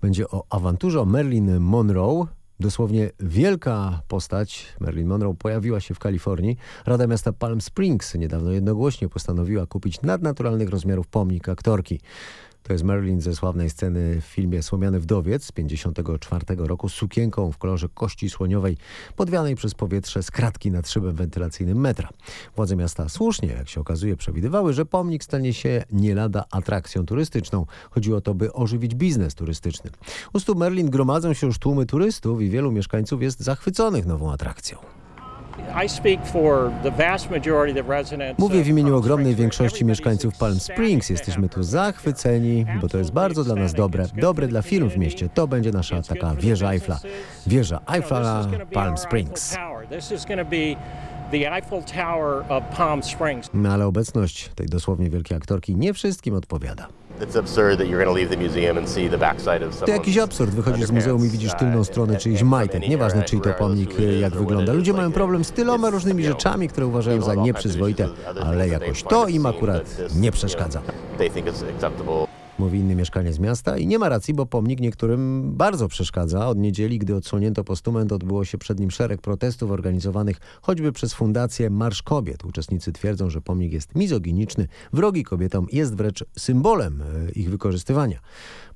Będzie 0.00 0.28
o 0.28 0.44
awanturze 0.50 1.00
o 1.00 1.04
Marilyn 1.04 1.60
Monroe. 1.60 2.26
Dosłownie 2.60 3.10
wielka 3.20 4.02
postać 4.08 4.66
Marilyn 4.80 5.08
Monroe 5.08 5.34
pojawiła 5.34 5.80
się 5.80 5.94
w 5.94 5.98
Kalifornii. 5.98 6.56
Rada 6.86 7.06
Miasta 7.06 7.32
Palm 7.32 7.60
Springs 7.60 8.14
niedawno 8.14 8.50
jednogłośnie 8.50 9.08
postanowiła 9.08 9.66
kupić 9.66 10.02
nadnaturalnych 10.02 10.68
rozmiarów 10.68 11.06
pomnik 11.06 11.48
aktorki. 11.48 12.00
To 12.66 12.72
jest 12.72 12.84
Marilyn 12.84 13.20
ze 13.20 13.34
sławnej 13.34 13.70
sceny 13.70 14.20
w 14.20 14.24
filmie 14.24 14.62
Słomiany 14.62 15.00
Wdowiec 15.00 15.44
z 15.44 15.52
1954 15.52 16.66
roku 16.66 16.88
sukienką 16.88 17.52
w 17.52 17.58
kolorze 17.58 17.88
kości 17.94 18.30
słoniowej 18.30 18.76
podwianej 19.16 19.56
przez 19.56 19.74
powietrze 19.74 20.22
z 20.22 20.30
kratki 20.30 20.70
nad 20.70 20.88
szybem 20.88 21.14
wentylacyjnym 21.16 21.80
metra. 21.80 22.08
Władze 22.56 22.76
miasta 22.76 23.08
słusznie, 23.08 23.48
jak 23.48 23.68
się 23.68 23.80
okazuje, 23.80 24.16
przewidywały, 24.16 24.72
że 24.72 24.86
pomnik 24.86 25.24
stanie 25.24 25.54
się 25.54 25.84
nie 25.92 26.14
lada 26.14 26.44
atrakcją 26.50 27.06
turystyczną. 27.06 27.66
Chodziło 27.90 28.18
o 28.18 28.20
to, 28.20 28.34
by 28.34 28.52
ożywić 28.52 28.94
biznes 28.94 29.34
turystyczny. 29.34 29.90
U 30.32 30.40
stóp 30.40 30.58
Merlin 30.58 30.90
gromadzą 30.90 31.34
się 31.34 31.46
już 31.46 31.58
tłumy 31.58 31.86
turystów 31.86 32.42
i 32.42 32.50
wielu 32.50 32.72
mieszkańców 32.72 33.22
jest 33.22 33.40
zachwyconych 33.40 34.06
nową 34.06 34.32
atrakcją. 34.32 34.78
Mówię 38.38 38.62
w 38.62 38.68
imieniu 38.68 38.96
ogromnej 38.96 39.34
większości 39.34 39.84
mieszkańców 39.84 40.38
Palm 40.38 40.60
Springs. 40.60 41.10
Jesteśmy 41.10 41.48
tu 41.48 41.62
zachwyceni, 41.62 42.66
bo 42.80 42.88
to 42.88 42.98
jest 42.98 43.12
bardzo 43.12 43.44
dla 43.44 43.54
nas 43.54 43.74
dobre. 43.74 44.04
Dobre 44.16 44.48
dla 44.48 44.62
firm 44.62 44.88
w 44.90 44.96
mieście. 44.96 45.28
To 45.28 45.48
będzie 45.48 45.70
nasza 45.72 46.02
taka 46.02 46.34
wieża 46.34 46.72
Eiffla. 46.72 46.98
Wieża 47.46 47.80
Eiffla 47.94 48.46
Palm 48.72 48.96
Springs. 48.96 49.56
No 53.54 53.72
ale 53.72 53.86
obecność 53.86 54.48
tej 54.48 54.66
dosłownie 54.66 55.10
wielkiej 55.10 55.36
aktorki 55.36 55.76
nie 55.76 55.94
wszystkim 55.94 56.34
odpowiada. 56.34 56.88
To 59.86 59.90
jakiś 59.92 60.18
absurd. 60.18 60.50
Wychodzisz 60.54 60.86
z 60.86 60.90
muzeum 60.90 61.26
i 61.26 61.28
widzisz 61.28 61.52
tylną 61.58 61.84
stronę 61.84 62.16
czyichś 62.16 62.42
majtek. 62.42 62.88
Nieważne, 62.88 63.22
czyj 63.22 63.40
to 63.40 63.50
pomnik, 63.52 63.90
jak 64.20 64.32
wygląda. 64.36 64.72
Ludzie 64.72 64.92
mają 64.92 65.12
problem 65.12 65.44
z 65.44 65.52
tyloma 65.52 65.90
różnymi 65.90 66.24
rzeczami, 66.24 66.68
które 66.68 66.86
uważają 66.86 67.22
za 67.22 67.34
nieprzyzwoite, 67.34 68.08
ale 68.44 68.68
jakoś 68.68 69.02
to 69.02 69.28
im 69.28 69.46
akurat 69.46 69.96
nie 70.16 70.32
przeszkadza. 70.32 70.82
Mówi 72.58 72.78
inny 72.78 72.94
mieszkaniec 72.94 73.38
miasta 73.38 73.78
i 73.78 73.86
nie 73.86 73.98
ma 73.98 74.08
racji, 74.08 74.34
bo 74.34 74.46
pomnik 74.46 74.80
niektórym 74.80 75.52
bardzo 75.56 75.88
przeszkadza. 75.88 76.48
Od 76.48 76.58
niedzieli, 76.58 76.98
gdy 76.98 77.14
odsłonięto 77.14 77.64
postument, 77.64 78.12
odbyło 78.12 78.44
się 78.44 78.58
przed 78.58 78.80
nim 78.80 78.90
szereg 78.90 79.20
protestów 79.20 79.70
organizowanych 79.70 80.40
choćby 80.62 80.92
przez 80.92 81.14
fundację 81.14 81.70
Marsz 81.70 82.02
Kobiet. 82.02 82.44
Uczestnicy 82.44 82.92
twierdzą, 82.92 83.30
że 83.30 83.40
pomnik 83.40 83.72
jest 83.72 83.94
mizoginiczny, 83.94 84.68
wrogi 84.92 85.24
kobietom 85.24 85.66
jest 85.72 85.96
wręcz 85.96 86.24
symbolem 86.38 87.02
e, 87.02 87.30
ich 87.30 87.50
wykorzystywania. 87.50 88.20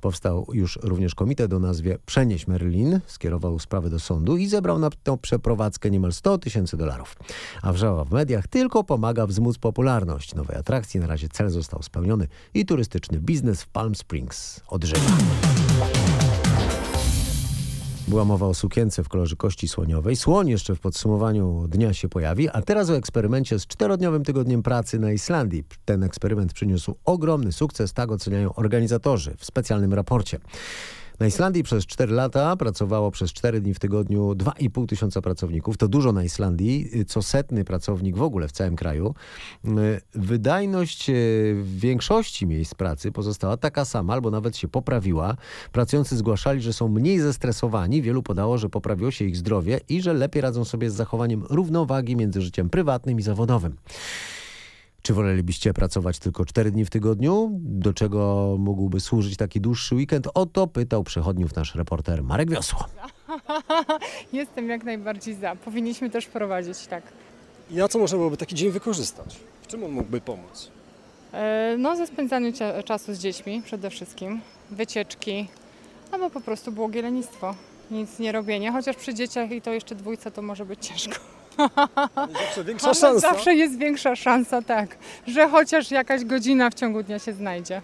Powstał 0.01 0.47
już 0.53 0.79
również 0.83 1.15
komitet 1.15 1.53
o 1.53 1.59
nazwie 1.59 1.99
Przenieś 2.07 2.47
Merlin, 2.47 3.01
skierował 3.07 3.59
sprawę 3.59 3.91
do 3.91 4.01
sądu 4.01 4.37
i 4.37 4.47
zebrał 4.47 4.79
na 4.79 4.91
tę 5.03 5.19
przeprowadzkę 5.23 5.91
niemal 5.91 6.13
100 6.13 6.39
tysięcy 6.39 6.77
dolarów. 6.77 7.17
A 7.63 7.73
wrzawa 7.73 8.05
w 8.05 8.13
mediach 8.13 8.49
tylko 8.49 8.85
pomaga 8.85 9.27
wzmóc 9.27 9.59
popularność 9.59 10.35
nowej 10.35 10.57
atrakcji. 10.57 11.01
Na 11.01 11.07
razie 11.07 11.29
cel 11.29 11.51
został 11.51 11.83
spełniony 11.83 12.29
i 12.55 12.67
turystyczny 12.67 13.21
biznes 13.21 13.63
w 13.63 13.70
Palm 13.73 13.95
Springs 13.95 14.61
odżywa. 14.69 15.01
Była 18.09 18.25
mowa 18.25 18.47
o 18.47 18.55
sukience 18.55 19.05
w 19.05 19.09
kolorze 19.09 19.37
kości 19.37 19.69
słoniowej. 19.69 20.17
Słoń 20.17 20.49
jeszcze 20.49 20.75
w 20.75 20.81
podsumowaniu 20.81 21.67
dnia 21.69 21.95
się 21.95 22.09
pojawi, 22.09 22.49
a 22.49 22.63
teraz 22.63 22.91
o 22.91 22.97
eksperymencie 22.97 23.59
z 23.59 23.67
czterodniowym 23.67 24.25
tygodniem 24.25 24.63
pracy 24.63 24.99
na 24.99 25.13
Islandii. 25.13 25.65
Ten 25.85 26.03
eksperyment 26.03 26.53
przyniósł 26.53 26.95
ogromny 27.05 27.53
sukces, 27.53 27.93
tak 27.93 28.11
oceniają 28.11 28.55
organizatorzy 28.55 29.35
w 29.39 29.45
specjalnym 29.45 29.95
raporcie. 29.95 30.39
Na 31.21 31.27
Islandii 31.27 31.63
przez 31.63 31.87
4 31.87 32.13
lata 32.13 32.57
pracowało 32.57 33.11
przez 33.11 33.33
4 33.33 33.61
dni 33.61 33.75
w 33.75 33.79
tygodniu 33.79 34.33
2,5 34.33 34.87
tysiąca 34.87 35.23
pracowników. 35.23 35.77
To 35.77 35.89
dużo 35.89 36.13
na 36.13 36.25
Islandii, 36.25 36.91
co 37.07 37.23
setny 37.23 37.65
pracownik 37.65 38.17
w 38.17 38.23
ogóle 38.23 38.49
w 38.49 38.53
całym 38.53 38.77
kraju. 38.77 39.15
Wydajność 40.15 41.11
e, 41.11 41.13
w 41.55 41.79
większości 41.79 42.47
miejsc 42.47 42.75
pracy 42.75 43.13
pozostała 43.13 43.57
taka 43.57 43.85
sama, 43.85 44.13
albo 44.13 44.31
nawet 44.31 44.57
się 44.57 44.69
poprawiła. 44.69 45.37
Pracujący 45.73 46.17
zgłaszali, 46.17 46.63
że 46.63 46.73
są 46.73 46.89
mniej 46.89 47.21
zestresowani. 47.21 48.03
Wielu 48.03 48.23
podało, 48.23 48.59
że 48.59 48.69
poprawiło 48.69 49.11
się 49.11 49.25
ich 49.25 49.37
zdrowie 49.37 49.81
i 49.89 50.03
że 50.03 50.13
lepiej 50.13 50.43
radzą 50.43 50.65
sobie 50.65 50.91
z 50.91 50.95
zachowaniem 50.95 51.45
równowagi 51.51 52.17
między 52.17 52.43
życiem 52.43 52.71
prywatnym 52.71 53.19
i 53.19 53.23
zawodowym. 53.23 53.77
Czy 55.03 55.15
wolelibyście 55.15 55.75
pracować 55.75 56.19
tylko 56.19 56.45
4 56.45 56.71
dni 56.71 56.85
w 56.85 56.91
tygodniu? 56.91 57.51
Do 57.53 57.93
czego 57.93 58.55
mógłby 58.59 59.01
służyć 59.01 59.37
taki 59.37 59.61
dłuższy 59.61 59.95
weekend? 59.95 60.29
O 60.35 60.47
to 60.47 60.67
pytał 60.67 61.05
przechodniów 61.05 61.55
nasz 61.57 61.75
reporter 61.75 62.23
Marek 62.23 62.51
Wiosło. 62.51 62.85
Jestem 64.33 64.69
jak 64.69 64.85
najbardziej 64.85 65.35
za. 65.35 65.57
Powinniśmy 65.57 66.11
też 66.11 66.25
wprowadzić, 66.25 66.87
tak. 66.87 67.03
I 67.71 67.75
na 67.75 67.89
co 67.89 67.99
można 67.99 68.19
byłoby 68.19 68.37
taki 68.37 68.55
dzień 68.55 68.71
wykorzystać? 68.71 69.37
W 69.63 69.67
czym 69.67 69.85
on 69.85 69.91
mógłby 69.93 70.21
pomóc? 70.21 70.71
E, 71.33 71.77
No, 71.79 71.97
ze 71.97 72.07
spędzaniu 72.07 72.53
czasu 72.85 73.15
z 73.15 73.19
dziećmi 73.19 73.63
przede 73.65 73.91
wszystkim, 73.91 74.41
wycieczki, 74.71 75.49
albo 76.13 76.31
po 76.31 76.41
prostu 76.41 76.73
błogie 76.73 77.03
lenistwo. 77.03 77.55
Nic 77.91 78.19
nie 78.19 78.33
robienie, 78.33 78.73
chociaż 78.73 78.97
przy 78.97 79.15
dzieciach 79.15 79.51
i 79.51 79.63
to 79.63 79.73
jeszcze 79.73 79.95
dwójce 79.95 80.31
to 80.31 80.43
może 80.43 80.67
być 80.67 80.87
ciężko. 80.87 81.15
Zawsze 82.33 82.65
większa 82.65 82.87
Ale 82.87 82.95
szansa. 82.95 83.21
Zawsze 83.21 83.55
jest 83.55 83.79
większa 83.79 84.17
szansa, 84.17 84.63
tak, 84.63 84.97
że 85.27 85.49
chociaż 85.49 85.91
jakaś 85.91 86.25
godzina 86.25 86.71
w 86.71 86.75
ciągu 86.75 87.03
dnia 87.03 87.19
się 87.19 87.33
znajdzie. 87.33 87.83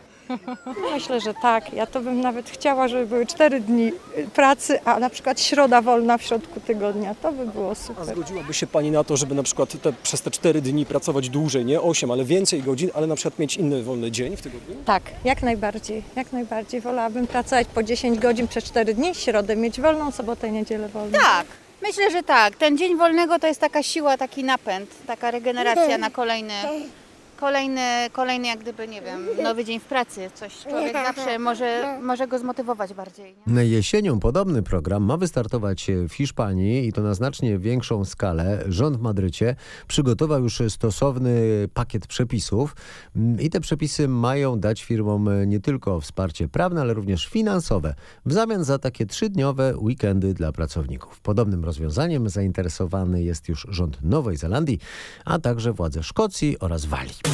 Myślę, 0.95 1.21
że 1.21 1.35
tak. 1.35 1.73
Ja 1.73 1.87
to 1.87 2.01
bym 2.01 2.21
nawet 2.21 2.51
chciała, 2.51 2.89
żeby 2.89 3.07
były 3.07 3.27
cztery 3.27 3.61
dni 3.61 3.93
y, 4.19 4.29
pracy, 4.35 4.79
a 4.85 5.01
na 5.01 5.11
przykład 5.11 5.41
środa 5.41 5.83
wolna 5.83 6.19
w 6.19 6.23
środku 6.23 6.61
tygodnia. 6.61 7.15
To 7.15 7.33
by 7.33 7.47
było 7.47 7.71
A 7.71 7.75
super. 7.75 8.05
zgodziłaby 8.05 8.55
się 8.55 8.67
Pani 8.67 8.91
na 8.91 9.05
to, 9.05 9.17
żeby 9.17 9.35
na 9.35 9.43
przykład 9.43 9.83
te, 9.83 9.93
przez 10.03 10.23
te 10.23 10.31
4 10.31 10.61
dni 10.61 10.87
pracować 10.87 11.29
dłużej, 11.29 11.65
nie 11.65 11.81
8, 11.81 12.11
ale 12.11 12.25
więcej 12.25 12.63
godzin, 12.63 12.91
ale 12.95 13.07
na 13.07 13.15
przykład 13.15 13.39
mieć 13.39 13.57
inny 13.57 13.83
wolny 13.83 14.11
dzień 14.11 14.37
w 14.37 14.43
tygodniu? 14.43 14.77
Tak, 14.85 15.03
jak 15.25 15.43
najbardziej. 15.43 16.03
Jak 16.17 16.33
najbardziej. 16.33 16.81
Wolałabym 16.81 17.27
pracować 17.27 17.67
po 17.75 17.83
10 17.83 18.19
godzin 18.19 18.49
przez 18.49 18.65
4 18.65 18.95
dni, 18.95 19.15
środę 19.15 19.57
mieć 19.57 19.81
wolną, 19.81 20.11
sobotę 20.11 20.49
i 20.49 20.53
niedzielę 20.53 20.89
wolną. 20.89 21.19
Tak, 21.19 21.47
myślę, 21.87 22.11
że 22.11 22.23
tak. 22.23 22.57
Ten 22.57 22.79
dzień 22.79 22.97
wolnego 22.97 23.39
to 23.39 23.47
jest 23.47 23.61
taka 23.61 23.83
siła, 23.83 24.17
taki 24.17 24.45
napęd, 24.45 24.91
taka 25.07 25.31
regeneracja 25.31 25.99
na 25.99 26.11
kolejny, 26.11 26.55
kolejny, 27.37 28.11
kolejny 28.13 28.47
jak 28.47 28.59
gdyby, 28.59 28.89
nie 28.89 29.03
wiem, 29.03 29.27
nowy 29.43 29.65
dzień 29.65 29.81
w 29.81 29.85
pracy. 29.85 30.31
Coś 30.35 30.59
człowiek 30.59 30.93
zawsze 30.93 31.39
może, 31.39 31.99
może 32.03 32.29
go 32.29 32.39
zmotywować 32.39 32.95
bardziej. 32.95 33.35
Nie? 33.47 33.65
Jesienią 33.65 34.21
podobny 34.21 34.63
program 34.63 35.03
ma 35.03 35.17
wystartować 35.17 35.87
w 36.09 36.13
Hiszpanii 36.15 36.89
i 36.89 36.93
to 36.93 37.03
na 37.03 37.15
znacznie 37.15 37.59
większą 37.59 38.05
skalę. 38.05 38.65
Rząd 38.69 38.97
w 38.97 39.01
Madrycie 39.01 39.57
przygotował 39.89 40.43
już 40.43 40.63
stosowny 40.69 41.41
pakiet 41.75 42.07
przepisów 42.07 42.77
i 43.41 43.51
te 43.51 43.61
przepisy 43.61 44.09
mają 44.09 44.61
dać 44.61 44.85
firmom 44.85 45.29
nie 45.47 45.61
tylko 45.61 46.01
wsparcie 46.01 46.49
prawne, 46.49 46.81
ale 46.81 46.95
również 46.95 47.27
finansowe 47.27 47.95
w 48.27 48.33
zamian 48.33 48.65
za 48.65 48.79
takie 48.79 49.07
trzydniowe 49.07 49.75
weekendy 49.77 50.35
dla 50.35 50.53
pracowników. 50.53 51.21
Podobnym 51.21 51.65
rozwiązaniem 51.65 52.29
zainteresowany 52.29 53.23
jest 53.23 53.49
już 53.49 53.67
rząd 53.71 54.03
Nowej 54.03 54.37
Zelandii, 54.37 54.79
a 55.25 55.39
także 55.39 55.73
władze 55.73 56.03
Szkocji 56.03 56.59
oraz 56.59 56.85
Walii. 56.85 57.26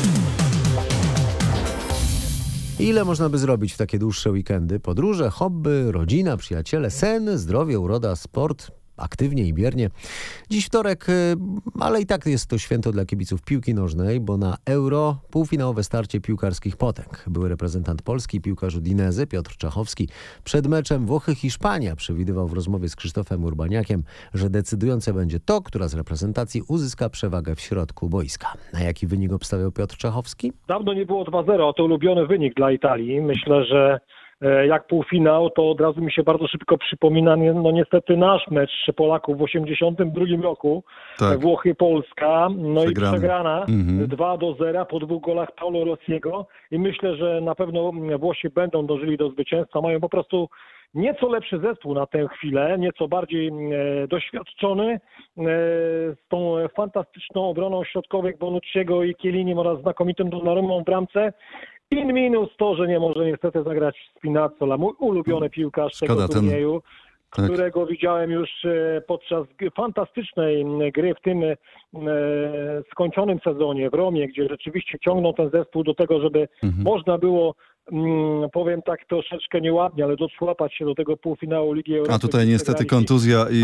Ile 2.78 3.04
można 3.04 3.28
by 3.28 3.38
zrobić 3.38 3.72
w 3.72 3.76
takie 3.76 3.99
dłuższe 3.99 4.30
weekendy? 4.30 4.80
Podróże, 4.80 5.30
hobby, 5.30 5.92
rodzina, 5.92 6.37
przyjaciele, 6.37 6.90
sen, 6.90 7.38
zdrowie, 7.38 7.80
uroda, 7.80 8.16
sport, 8.16 8.70
aktywnie 9.02 9.44
i 9.44 9.54
biernie. 9.54 9.90
Dziś 10.50 10.66
wtorek, 10.66 11.09
y, 11.09 11.12
ale 11.80 12.00
i 12.00 12.06
tak 12.06 12.26
jest 12.26 12.50
to 12.50 12.59
święto 12.59 12.92
dla 12.92 13.04
kibiców 13.04 13.42
piłki 13.42 13.75
nożnej, 13.75 14.21
bo 14.21 14.37
na 14.37 14.56
Euro 14.66 15.16
półfinałowe 15.30 15.85
starcie 15.85 16.21
piłkarskich 16.21 16.76
potęg. 16.76 17.25
Były 17.26 17.49
reprezentant 17.49 18.02
Polski, 18.02 18.40
piłkarz 18.40 18.76
Udinezy 18.76 19.26
Piotr 19.26 19.56
Czachowski. 19.56 20.09
Przed 20.44 20.66
meczem 20.66 21.06
Włochy-Hiszpania 21.06 21.97
przewidywał 21.97 22.49
w 22.49 22.52
rozmowie 22.52 22.88
z 22.88 22.97
Krzysztofem 22.97 23.44
Urbaniakiem, 23.44 24.02
że 24.35 24.50
decydujące 24.50 25.12
będzie 25.12 25.40
to, 25.40 25.62
która 25.62 25.88
z 25.88 25.94
reprezentacji 25.94 26.62
uzyska 26.68 27.09
przewagę 27.09 27.54
w 27.54 27.61
środku 27.61 28.09
boiska. 28.09 28.52
Na 28.73 28.80
jaki 28.80 29.06
wynik 29.06 29.32
obstawiał 29.32 29.73
Piotr 29.73 29.97
Czachowski? 29.97 30.52
Dawno 30.68 30.94
nie 30.94 31.06
było 31.06 31.25
2-0, 31.25 31.73
to 31.76 31.85
ulubiony 31.85 32.26
wynik 32.26 32.54
dla 32.54 32.73
Italii. 32.73 33.21
Myślę, 33.21 33.64
że 33.64 34.00
jak 34.66 34.87
półfinał, 34.87 35.50
to 35.50 35.70
od 35.70 35.80
razu 35.80 36.00
mi 36.00 36.12
się 36.12 36.22
bardzo 36.22 36.49
szybko 36.49 36.78
przypomina 36.78 37.37
no 37.37 37.70
niestety 37.70 38.16
nasz 38.16 38.49
mecz 38.50 38.70
Polaków 38.96 39.38
w 39.38 39.42
82 39.42 40.25
roku, 40.42 40.84
Tak. 41.18 41.38
Włochy-Polska, 41.38 42.49
no 42.56 42.80
Przegrany. 42.82 43.08
i 43.08 43.12
przegrana 43.12 43.61
Mhm. 43.68 44.06
2 44.08 44.37
do 44.38 44.54
0 44.54 44.87
po 44.87 44.99
dwóch 44.99 45.22
golach 45.22 45.54
Paulo 45.54 45.84
Rossiego 45.84 46.46
i 46.70 46.78
myślę, 46.78 47.16
że 47.16 47.40
na 47.40 47.54
pewno 47.54 47.92
Włosi 48.18 48.49
będą 48.50 48.87
dążyli 48.87 49.16
do 49.16 49.30
zwycięstwa. 49.30 49.80
Mają 49.80 50.00
po 50.00 50.08
prostu 50.08 50.49
nieco 50.94 51.28
lepszy 51.28 51.58
zespół 51.58 51.94
na 51.94 52.06
tę 52.06 52.28
chwilę, 52.28 52.76
nieco 52.78 53.08
bardziej 53.08 53.49
e, 53.49 54.08
doświadczony, 54.08 54.92
e, 54.92 55.00
z 56.14 56.28
tą 56.28 56.56
fantastyczną 56.76 57.49
obroną 57.49 57.84
środkowych 57.84 58.38
Bonucciego 58.38 59.04
i 59.04 59.14
Kielinim 59.14 59.58
oraz 59.58 59.80
znakomitym 59.80 60.30
Donnarumą 60.30 60.80
w 60.80 60.84
bramce. 60.84 61.32
In 61.92 62.12
minus 62.12 62.49
to, 62.58 62.75
że 62.76 62.88
nie 62.88 62.99
może 63.00 63.26
niestety 63.26 63.62
zagrać 63.62 64.11
Spinazzola, 64.18 64.76
mój 64.76 64.92
ulubiony 64.99 65.50
piłkarz 65.50 65.94
Szkoda, 65.94 66.14
tego 66.14 66.28
ten- 66.28 66.42
turnieju, 66.42 66.82
tak. 67.37 67.44
którego 67.44 67.87
widziałem 67.87 68.30
już 68.30 68.64
e, 68.64 69.00
podczas 69.06 69.46
fantastycznej 69.76 70.64
gry 70.94 71.14
w 71.14 71.20
tym 71.20 71.42
e, 71.44 71.56
skończonym 72.90 73.38
sezonie 73.44 73.90
w 73.90 73.94
Romie, 73.94 74.28
gdzie 74.28 74.49
rzeczywiście 74.49 74.99
ciągnął 74.99 75.32
ten 75.32 75.50
zespół 75.50 75.84
do 75.84 75.94
tego, 75.94 76.20
żeby 76.20 76.49
Mhm. 76.62 76.82
można 76.84 77.18
było, 77.18 77.54
mm, 77.92 78.50
powiem 78.50 78.82
tak 78.82 79.04
troszeczkę 79.08 79.61
nieładnie, 79.61 80.04
ale 80.04 80.16
doczłapać 80.16 80.75
się 80.75 80.84
do 80.84 80.94
tego 80.94 81.16
półfinału 81.16 81.72
Ligi 81.72 81.94
Europy. 81.96 82.14
A 82.14 82.18
tutaj 82.18 82.46
niestety 82.46 82.87
kontuzja 82.87 83.46
i, 83.50 83.62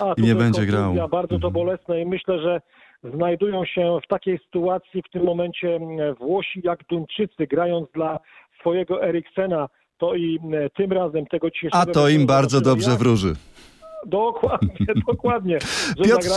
A 0.00 0.14
i 0.16 0.22
nie 0.22 0.34
będzie 0.34 0.66
grał. 0.66 0.90
Mhm. 0.90 1.10
Bardzo 1.10 1.38
to 1.38 1.50
bolesne 1.50 2.00
i 2.00 2.06
myślę, 2.06 2.38
że 2.42 2.60
znajdują 3.04 3.64
się 3.64 3.98
w 4.04 4.08
takiej 4.08 4.38
sytuacji 4.38 5.02
w 5.02 5.10
tym 5.12 5.24
momencie 5.24 5.76
mm, 5.76 6.14
Włosi 6.14 6.60
jak 6.64 6.84
Duńczycy, 6.90 7.46
grając 7.46 7.88
dla 7.94 8.20
swojego 8.60 9.04
Eriksena. 9.04 9.68
To 9.98 10.14
i 10.14 10.38
mm, 10.42 10.70
tym 10.76 10.92
razem 10.92 11.26
tego 11.26 11.50
dzisiejszego... 11.50 11.82
A 11.82 11.86
to 11.86 12.08
im 12.08 12.26
bardzo 12.26 12.58
zobaczymy, 12.58 12.74
dobrze 12.74 12.98
wróży. 12.98 13.34
Dokładnie, 14.06 14.86
dokładnie. 15.08 15.58
Piotr 16.04 16.28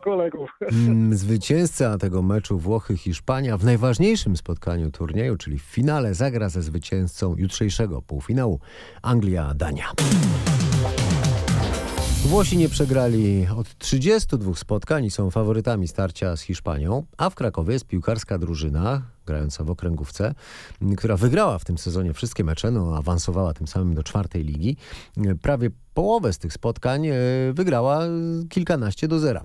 kolegów. 0.00 0.50
Mm, 0.72 1.16
Zwycięzca 1.16 1.98
tego 1.98 2.22
meczu 2.22 2.58
Włochy-Hiszpania 2.58 3.58
w 3.58 3.64
najważniejszym 3.64 4.36
spotkaniu 4.36 4.90
turnieju, 4.90 5.36
czyli 5.36 5.58
w 5.58 5.62
finale, 5.62 6.14
zagra 6.14 6.48
ze 6.48 6.62
zwycięzcą 6.62 7.34
jutrzejszego 7.36 8.02
półfinału 8.02 8.60
Anglia-Dania. 9.02 9.92
Włosi 12.28 12.56
nie 12.56 12.68
przegrali 12.68 13.46
od 13.56 13.78
32 13.78 14.54
spotkań 14.54 15.04
i 15.04 15.10
są 15.10 15.30
faworytami 15.30 15.88
starcia 15.88 16.36
z 16.36 16.40
Hiszpanią, 16.40 17.06
a 17.16 17.30
w 17.30 17.34
Krakowie 17.34 17.72
jest 17.72 17.86
piłkarska 17.86 18.38
drużyna 18.38 19.02
grająca 19.28 19.64
w 19.64 19.70
okręgówce, 19.70 20.34
która 20.96 21.16
wygrała 21.16 21.58
w 21.58 21.64
tym 21.64 21.78
sezonie 21.78 22.14
wszystkie 22.14 22.44
mecze, 22.44 22.70
no 22.70 22.96
awansowała 22.96 23.54
tym 23.54 23.66
samym 23.66 23.94
do 23.94 24.02
czwartej 24.02 24.44
ligi. 24.44 24.76
Prawie 25.42 25.70
połowę 25.94 26.32
z 26.32 26.38
tych 26.38 26.52
spotkań 26.52 27.06
e, 27.06 27.12
wygrała 27.52 28.00
kilkanaście 28.48 29.08
do 29.08 29.18
zera. 29.18 29.40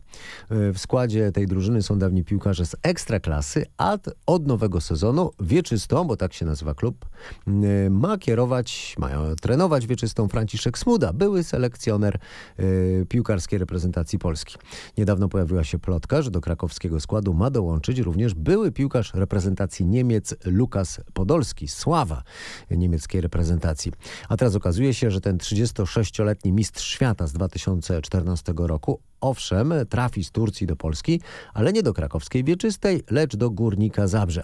E, 0.49 0.73
W 0.73 0.79
składzie 0.79 1.31
tej 1.31 1.47
drużyny 1.47 1.81
są 1.81 1.99
dawni 1.99 2.23
piłkarze 2.23 2.65
z 2.65 2.75
ekstraklasy, 2.83 3.65
a 3.77 3.97
od 4.25 4.47
nowego 4.47 4.81
sezonu 4.81 5.31
wieczystą, 5.39 6.03
bo 6.03 6.17
tak 6.17 6.33
się 6.33 6.45
nazywa 6.45 6.73
klub, 6.73 7.05
m, 7.47 7.99
ma 7.99 8.17
kierować, 8.17 8.95
ma 8.99 9.09
trenować 9.41 9.87
wieczystą 9.87 10.27
Franciszek 10.27 10.77
Smuda, 10.77 11.13
były 11.13 11.43
selekcjoner 11.43 12.15
e, 12.15 12.63
piłkarskiej 13.05 13.59
reprezentacji 13.59 14.19
Polski. 14.19 14.57
Niedawno 14.97 15.29
pojawiła 15.29 15.63
się 15.63 15.79
plotka, 15.79 16.21
że 16.21 16.31
do 16.31 16.41
krakowskiego 16.41 16.99
składu 16.99 17.33
ma 17.33 17.49
dołączyć 17.49 17.99
również 17.99 18.33
były 18.33 18.71
piłkarz 18.71 19.13
reprezentacji 19.13 19.73
Niemiec 19.82 20.36
Lukas 20.46 21.01
Podolski, 21.13 21.68
sława 21.68 22.24
niemieckiej 22.72 23.22
reprezentacji. 23.22 23.92
A 24.30 24.38
teraz 24.38 24.56
okazuje 24.56 24.94
się, 24.94 25.12
że 25.12 25.22
ten 25.22 25.38
36-letni 25.38 26.51
mistrz 26.51 26.88
świata 26.88 27.27
z 27.27 27.34
2014 27.34 28.53
roku 28.58 29.00
owszem, 29.24 29.74
trafi 29.89 30.24
z 30.24 30.32
Turcji 30.32 30.68
do 30.68 30.75
Polski, 30.75 31.22
ale 31.53 31.74
nie 31.74 31.84
do 31.84 31.94
krakowskiej 31.94 32.44
wieczystej, 32.44 33.03
lecz 33.12 33.36
do 33.36 33.50
Górnika 33.50 34.08
Zabrze. 34.08 34.44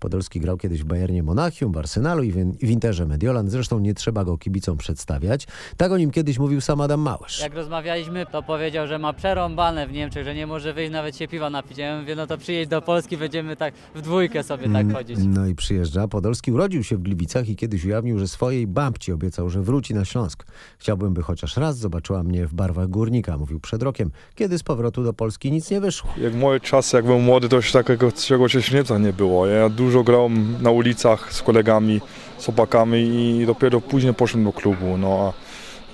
Podolski 0.00 0.40
grał 0.40 0.56
kiedyś 0.56 0.82
w 0.82 0.84
Bayernie 0.84 1.22
Monachium, 1.22 1.72
w 1.72 1.78
Arsenalu 1.78 2.22
i 2.22 2.32
w 2.62 2.70
Interze 2.70 3.06
Mediolan. 3.06 3.50
Zresztą 3.50 3.78
nie 3.78 3.94
trzeba 3.94 4.24
go 4.24 4.38
kibicom 4.38 4.76
przedstawiać. 4.76 5.46
Tak 5.76 5.92
o 5.92 5.98
nim 5.98 6.10
kiedyś 6.10 6.38
mówił 6.38 6.60
sam 6.60 6.80
Adam 6.80 7.00
Małysz. 7.00 7.40
Jak 7.40 7.54
rozmawialiśmy, 7.54 8.26
to 8.26 8.42
powiedział, 8.42 8.86
że 8.86 8.98
ma 8.98 9.12
przerąbane 9.12 9.86
w 9.86 9.92
Niemczech, 9.92 10.24
że 10.24 10.34
nie 10.34 10.46
może 10.46 10.72
wyjść 10.72 10.92
nawet 10.92 11.16
się 11.16 11.28
piwa 11.28 11.50
napić. 11.50 11.78
Ja 11.78 12.00
mówię, 12.00 12.16
no 12.16 12.26
to 12.26 12.38
przyjedź 12.38 12.68
do 12.68 12.82
Polski, 12.82 13.16
będziemy 13.16 13.56
tak 13.56 13.74
w 13.94 14.02
dwójkę 14.02 14.42
sobie 14.42 14.68
tak 14.72 14.92
chodzić. 14.92 15.18
No 15.24 15.46
i 15.46 15.54
przyjeżdża. 15.54 16.08
Podolski 16.08 16.52
urodził 16.52 16.84
się 16.84 16.96
w 16.96 17.02
Gliwicach 17.02 17.48
i 17.48 17.56
kiedyś 17.56 17.84
ujawnił, 17.84 18.18
że 18.18 18.28
swojej 18.28 18.66
babci 18.66 19.12
obiecał, 19.12 19.50
że 19.50 19.62
wróci 19.62 19.94
na 19.94 20.04
Śląsk. 20.04 20.46
Chciałbym, 20.78 21.14
by 21.14 21.22
chociaż 21.22 21.56
raz 21.56 21.78
zobaczyła 21.78 22.22
mnie 22.22 22.46
w 22.46 22.54
barwach 22.54 22.88
górnika, 22.88 23.38
mówił 23.38 23.60
przed 23.60 23.82
rokiem, 23.82 24.10
kiedy 24.34 24.58
z 24.58 24.62
powrotu 24.62 25.04
do 25.04 25.12
Polski 25.12 25.52
nic 25.52 25.70
nie 25.70 25.80
wyszło. 25.80 26.10
Jak 26.16 26.34
moje 26.34 26.60
czasy, 26.60 26.96
jak 26.96 27.04
byłem 27.04 27.22
młody, 27.22 27.48
to 27.48 27.56
już 27.56 27.72
takiego 27.72 28.12
czegoś 28.12 28.72
nie 29.00 29.12
było. 29.12 29.46
Ja 29.46 29.68
dużo 29.68 30.02
grałem 30.02 30.62
na 30.62 30.70
ulicach 30.70 31.32
z 31.32 31.42
kolegami, 31.42 32.00
z 32.38 32.44
chłopakami 32.44 32.98
i 33.40 33.46
dopiero 33.46 33.80
później 33.80 34.14
poszedłem 34.14 34.44
do 34.44 34.52
klubu. 34.52 34.98
No 34.98 35.08
a 35.08 35.32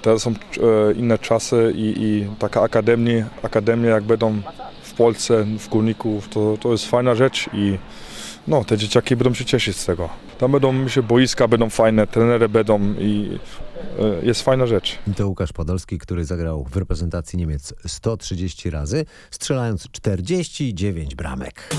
teraz 0.03 0.23
są 0.23 0.31
e, 0.31 0.93
inne 0.93 1.19
czasy 1.19 1.73
i, 1.77 1.95
i 1.99 2.27
taka 2.39 2.63
akademia, 2.63 3.27
akademia 3.43 3.91
jak 3.91 4.05
będą 4.05 4.41
w 4.83 4.93
Polsce, 4.93 5.45
w 5.59 5.69
Górniku, 5.69 6.23
to, 6.31 6.59
to 6.61 6.73
jest 6.73 6.87
fajna 6.87 7.15
rzecz 7.15 7.49
i 7.53 7.79
no, 8.49 8.65
te 8.65 8.79
dzieciaki 8.79 9.17
będą 9.17 9.35
się 9.35 9.45
cieszyć 9.45 9.77
z 9.77 9.87
tego. 9.87 10.09
Tam 10.39 10.53
będą, 10.53 10.73
myślę, 10.73 11.03
boiska 11.03 11.49
będą 11.49 11.71
fajne, 11.71 12.07
trenery 12.07 12.49
będą 12.49 12.81
i 12.99 13.39
jest 14.23 14.43
fajna 14.43 14.67
rzecz. 14.67 14.99
To 15.17 15.29
Łukasz 15.29 15.53
Podolski, 15.53 15.99
który 15.99 16.25
zagrał 16.25 16.65
w 16.65 16.77
reprezentacji 16.77 17.39
Niemiec 17.39 17.75
130 17.87 18.71
razy, 18.71 19.05
strzelając 19.31 19.89
49 19.91 21.15
bramek. 21.15 21.75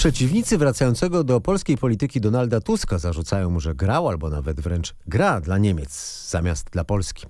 Przeciwnicy 0.00 0.58
wracającego 0.58 1.24
do 1.24 1.40
polskiej 1.40 1.76
polityki 1.76 2.20
Donalda 2.20 2.60
Tuska 2.60 2.98
zarzucają 2.98 3.50
mu, 3.50 3.60
że 3.60 3.74
grał 3.74 4.08
albo 4.08 4.30
nawet 4.30 4.60
wręcz 4.60 4.94
gra 5.06 5.40
dla 5.40 5.58
Niemiec 5.58 6.26
zamiast 6.30 6.70
dla 6.70 6.84
Polski. 6.84 7.26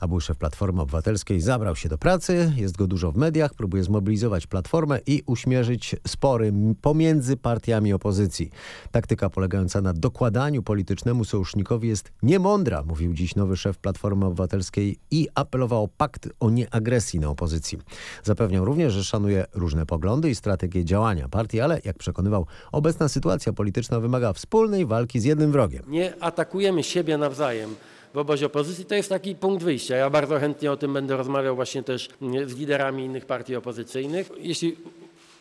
A 0.00 0.08
był 0.08 0.20
szef 0.20 0.38
Platformy 0.38 0.82
Obywatelskiej 0.82 1.40
zabrał 1.40 1.76
się 1.76 1.88
do 1.88 1.98
pracy, 1.98 2.52
jest 2.56 2.76
go 2.76 2.86
dużo 2.86 3.12
w 3.12 3.16
mediach, 3.16 3.54
próbuje 3.54 3.84
zmobilizować 3.84 4.46
Platformę 4.46 4.98
i 5.06 5.22
uśmierzyć 5.26 5.96
spory 6.06 6.52
pomiędzy 6.82 7.36
partiami 7.36 7.92
opozycji. 7.92 8.50
Taktyka 8.90 9.30
polegająca 9.30 9.80
na 9.80 9.92
dokładaniu 9.92 10.62
politycznemu 10.62 11.24
sojusznikowi 11.24 11.88
jest 11.88 12.12
niemądra, 12.22 12.82
mówił 12.82 13.12
dziś 13.12 13.34
nowy 13.34 13.56
szef 13.56 13.78
Platformy 13.78 14.26
Obywatelskiej 14.26 14.96
i 15.10 15.28
apelował 15.34 15.82
o 15.82 15.88
pakt 15.88 16.28
o 16.40 16.50
nieagresji 16.50 17.20
na 17.20 17.28
opozycji. 17.28 17.78
Zapewniał 18.22 18.64
również, 18.64 18.92
że 18.92 19.04
szanuje 19.04 19.44
różne 19.54 19.86
poglądy 19.86 20.30
i 20.30 20.34
strategie 20.34 20.84
działania 20.84 21.28
partii, 21.28 21.60
ale 21.60 21.80
jak 21.84 21.98
przekonywał, 22.14 22.46
obecna 22.72 23.08
sytuacja 23.08 23.52
polityczna 23.52 24.00
wymaga 24.00 24.32
wspólnej 24.32 24.86
walki 24.86 25.20
z 25.20 25.24
jednym 25.24 25.52
wrogiem. 25.52 25.82
Nie 25.88 26.22
atakujemy 26.22 26.82
siebie 26.82 27.18
nawzajem 27.18 27.74
w 28.14 28.18
obozie 28.18 28.46
opozycji. 28.46 28.84
To 28.84 28.94
jest 28.94 29.08
taki 29.08 29.34
punkt 29.34 29.64
wyjścia. 29.64 29.96
Ja 29.96 30.10
bardzo 30.10 30.38
chętnie 30.38 30.72
o 30.72 30.76
tym 30.76 30.92
będę 30.92 31.16
rozmawiał 31.16 31.56
właśnie 31.56 31.82
też 31.82 32.08
mm, 32.22 32.48
z 32.48 32.56
liderami 32.56 33.04
innych 33.04 33.26
partii 33.26 33.56
opozycyjnych. 33.56 34.30
Jeśli 34.38 34.76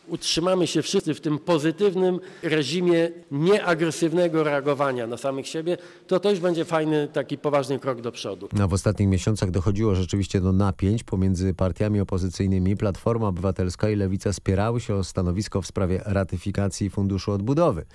utrzymamy 0.07 0.67
się 0.67 0.81
wszyscy 0.81 1.13
w 1.13 1.21
tym 1.21 1.39
pozytywnym 1.39 2.19
reżimie 2.43 3.11
nieagresywnego 3.31 4.43
reagowania 4.43 5.07
na 5.07 5.17
samych 5.17 5.47
siebie, 5.47 5.77
to 6.07 6.19
to 6.19 6.31
już 6.31 6.39
będzie 6.39 6.65
fajny, 6.65 7.07
taki 7.13 7.37
poważny 7.37 7.79
krok 7.79 8.01
do 8.01 8.11
przodu. 8.11 8.49
No, 8.53 8.67
w 8.67 8.73
ostatnich 8.73 9.09
miesiącach 9.09 9.51
dochodziło 9.51 9.95
rzeczywiście 9.95 10.41
do 10.41 10.51
napięć 10.51 11.03
pomiędzy 11.03 11.53
partiami 11.53 11.99
opozycyjnymi. 11.99 12.77
Platforma 12.77 13.27
Obywatelska 13.27 13.89
i 13.89 13.95
Lewica 13.95 14.33
spierały 14.33 14.79
się 14.81 14.95
o 14.95 15.03
stanowisko 15.03 15.61
w 15.61 15.67
sprawie 15.67 16.01
ratyfikacji 16.05 16.89
Funduszu 16.89 17.31
Odbudowy. 17.31 17.85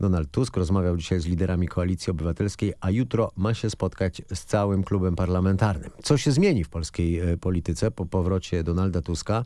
Donald 0.00 0.30
Tusk 0.30 0.56
rozmawiał 0.56 0.96
dzisiaj 0.96 1.20
z 1.20 1.26
liderami 1.26 1.68
Koalicji 1.68 2.10
Obywatelskiej, 2.10 2.72
a 2.80 2.90
jutro 2.90 3.30
ma 3.36 3.54
się 3.54 3.70
spotkać 3.70 4.22
z 4.34 4.44
całym 4.44 4.84
klubem 4.84 5.16
parlamentarnym. 5.16 5.90
Co 6.02 6.16
się 6.16 6.32
zmieni 6.32 6.64
w 6.64 6.68
polskiej 6.68 7.20
e, 7.20 7.36
polityce 7.36 7.90
po 7.90 8.06
powrocie 8.06 8.62
Donalda 8.62 9.02
Tuska? 9.02 9.44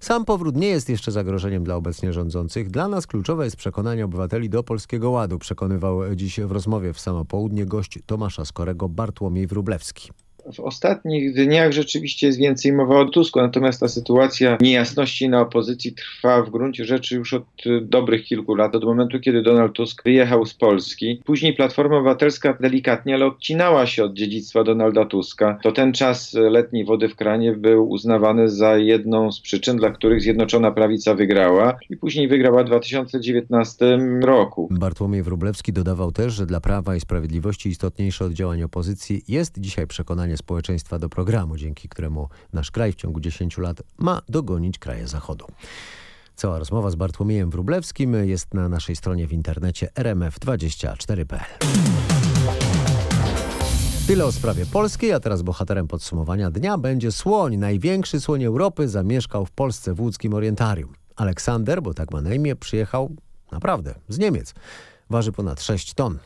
Sam 0.00 0.24
powrót 0.24 0.56
nie 0.56 0.68
jest 0.68 0.88
jeszcze 0.88 1.12
zagrożeniem 1.12 1.49
dla 1.58 1.76
obecnie 1.76 2.12
rządzących. 2.12 2.70
Dla 2.70 2.88
nas 2.88 3.06
kluczowe 3.06 3.44
jest 3.44 3.56
przekonanie 3.56 4.04
obywateli 4.04 4.50
do 4.50 4.62
Polskiego 4.62 5.10
Ładu, 5.10 5.38
przekonywał 5.38 6.14
dziś 6.14 6.40
w 6.40 6.52
rozmowie 6.52 6.92
w 6.92 7.00
samo 7.00 7.24
południe 7.24 7.66
gość 7.66 7.98
Tomasza 8.06 8.44
Skorego 8.44 8.88
Bartłomiej 8.88 9.46
Wróblewski. 9.46 10.10
W 10.52 10.60
ostatnich 10.60 11.34
dniach 11.34 11.72
rzeczywiście 11.72 12.26
jest 12.26 12.38
więcej 12.38 12.72
mowa 12.72 13.00
o 13.00 13.04
Tusku, 13.04 13.40
natomiast 13.40 13.80
ta 13.80 13.88
sytuacja 13.88 14.58
niejasności 14.60 15.28
na 15.28 15.40
opozycji 15.40 15.92
trwa 15.92 16.42
w 16.42 16.50
gruncie 16.50 16.84
rzeczy 16.84 17.16
już 17.16 17.34
od 17.34 17.66
y, 17.66 17.80
dobrych 17.80 18.24
kilku 18.24 18.54
lat, 18.54 18.74
od 18.74 18.84
momentu, 18.84 19.20
kiedy 19.20 19.42
Donald 19.42 19.72
Tusk 19.72 20.04
wyjechał 20.04 20.46
z 20.46 20.54
Polski. 20.54 21.22
Później 21.24 21.54
Platforma 21.54 21.96
Obywatelska 21.96 22.56
delikatnie, 22.60 23.14
ale 23.14 23.26
odcinała 23.26 23.86
się 23.86 24.04
od 24.04 24.14
dziedzictwa 24.14 24.64
Donalda 24.64 25.04
Tuska. 25.04 25.58
To 25.62 25.72
ten 25.72 25.92
czas 25.92 26.34
y, 26.34 26.40
letniej 26.40 26.84
wody 26.84 27.08
w 27.08 27.16
kranie 27.16 27.52
był 27.52 27.88
uznawany 27.88 28.48
za 28.48 28.76
jedną 28.76 29.32
z 29.32 29.40
przyczyn, 29.40 29.76
dla 29.76 29.90
których 29.90 30.20
Zjednoczona 30.20 30.70
Prawica 30.70 31.14
wygrała 31.14 31.78
i 31.90 31.96
później 31.96 32.28
wygrała 32.28 32.62
w 32.62 32.66
2019 32.66 33.98
roku. 34.22 34.68
Bartłomiej 34.70 35.22
Wróblewski 35.22 35.72
dodawał 35.72 36.12
też, 36.12 36.34
że 36.34 36.46
dla 36.46 36.60
Prawa 36.60 36.96
i 36.96 37.00
Sprawiedliwości 37.00 37.68
istotniejsze 37.68 38.24
od 38.24 38.32
działań 38.32 38.62
opozycji 38.62 39.22
jest 39.28 39.60
dzisiaj 39.60 39.86
przekonanie 39.86 40.36
społeczeństwa 40.40 40.98
do 40.98 41.08
programu, 41.08 41.56
dzięki 41.56 41.88
któremu 41.88 42.28
nasz 42.52 42.70
kraj 42.70 42.92
w 42.92 42.96
ciągu 42.96 43.20
10 43.20 43.58
lat 43.58 43.82
ma 43.98 44.22
dogonić 44.28 44.78
kraje 44.78 45.08
Zachodu. 45.08 45.46
Cała 46.36 46.58
rozmowa 46.58 46.90
z 46.90 46.94
Bartłomiejem 46.94 47.50
Wróblewskim 47.50 48.14
jest 48.28 48.54
na 48.54 48.68
naszej 48.68 48.96
stronie 48.96 49.26
w 49.26 49.32
internecie 49.32 49.88
rmf24.pl. 49.94 51.70
Tyle 54.06 54.24
o 54.24 54.32
sprawie 54.32 54.66
polskiej, 54.66 55.12
a 55.12 55.20
teraz 55.20 55.42
bohaterem 55.42 55.88
podsumowania 55.88 56.50
dnia 56.50 56.78
będzie 56.78 57.12
słoń. 57.12 57.56
Największy 57.56 58.20
słoń 58.20 58.44
Europy 58.44 58.88
zamieszkał 58.88 59.46
w 59.46 59.50
Polsce 59.50 59.94
w 59.94 60.00
łódzkim 60.00 60.34
Orientarium. 60.34 60.92
Aleksander, 61.16 61.82
bo 61.82 61.94
tak 61.94 62.10
ma 62.10 62.20
na 62.20 62.34
imię, 62.34 62.56
przyjechał 62.56 63.10
naprawdę 63.52 63.94
z 64.08 64.18
Niemiec. 64.18 64.54
Waży 65.10 65.32
ponad 65.32 65.62
6 65.62 65.94
ton. 65.94 66.18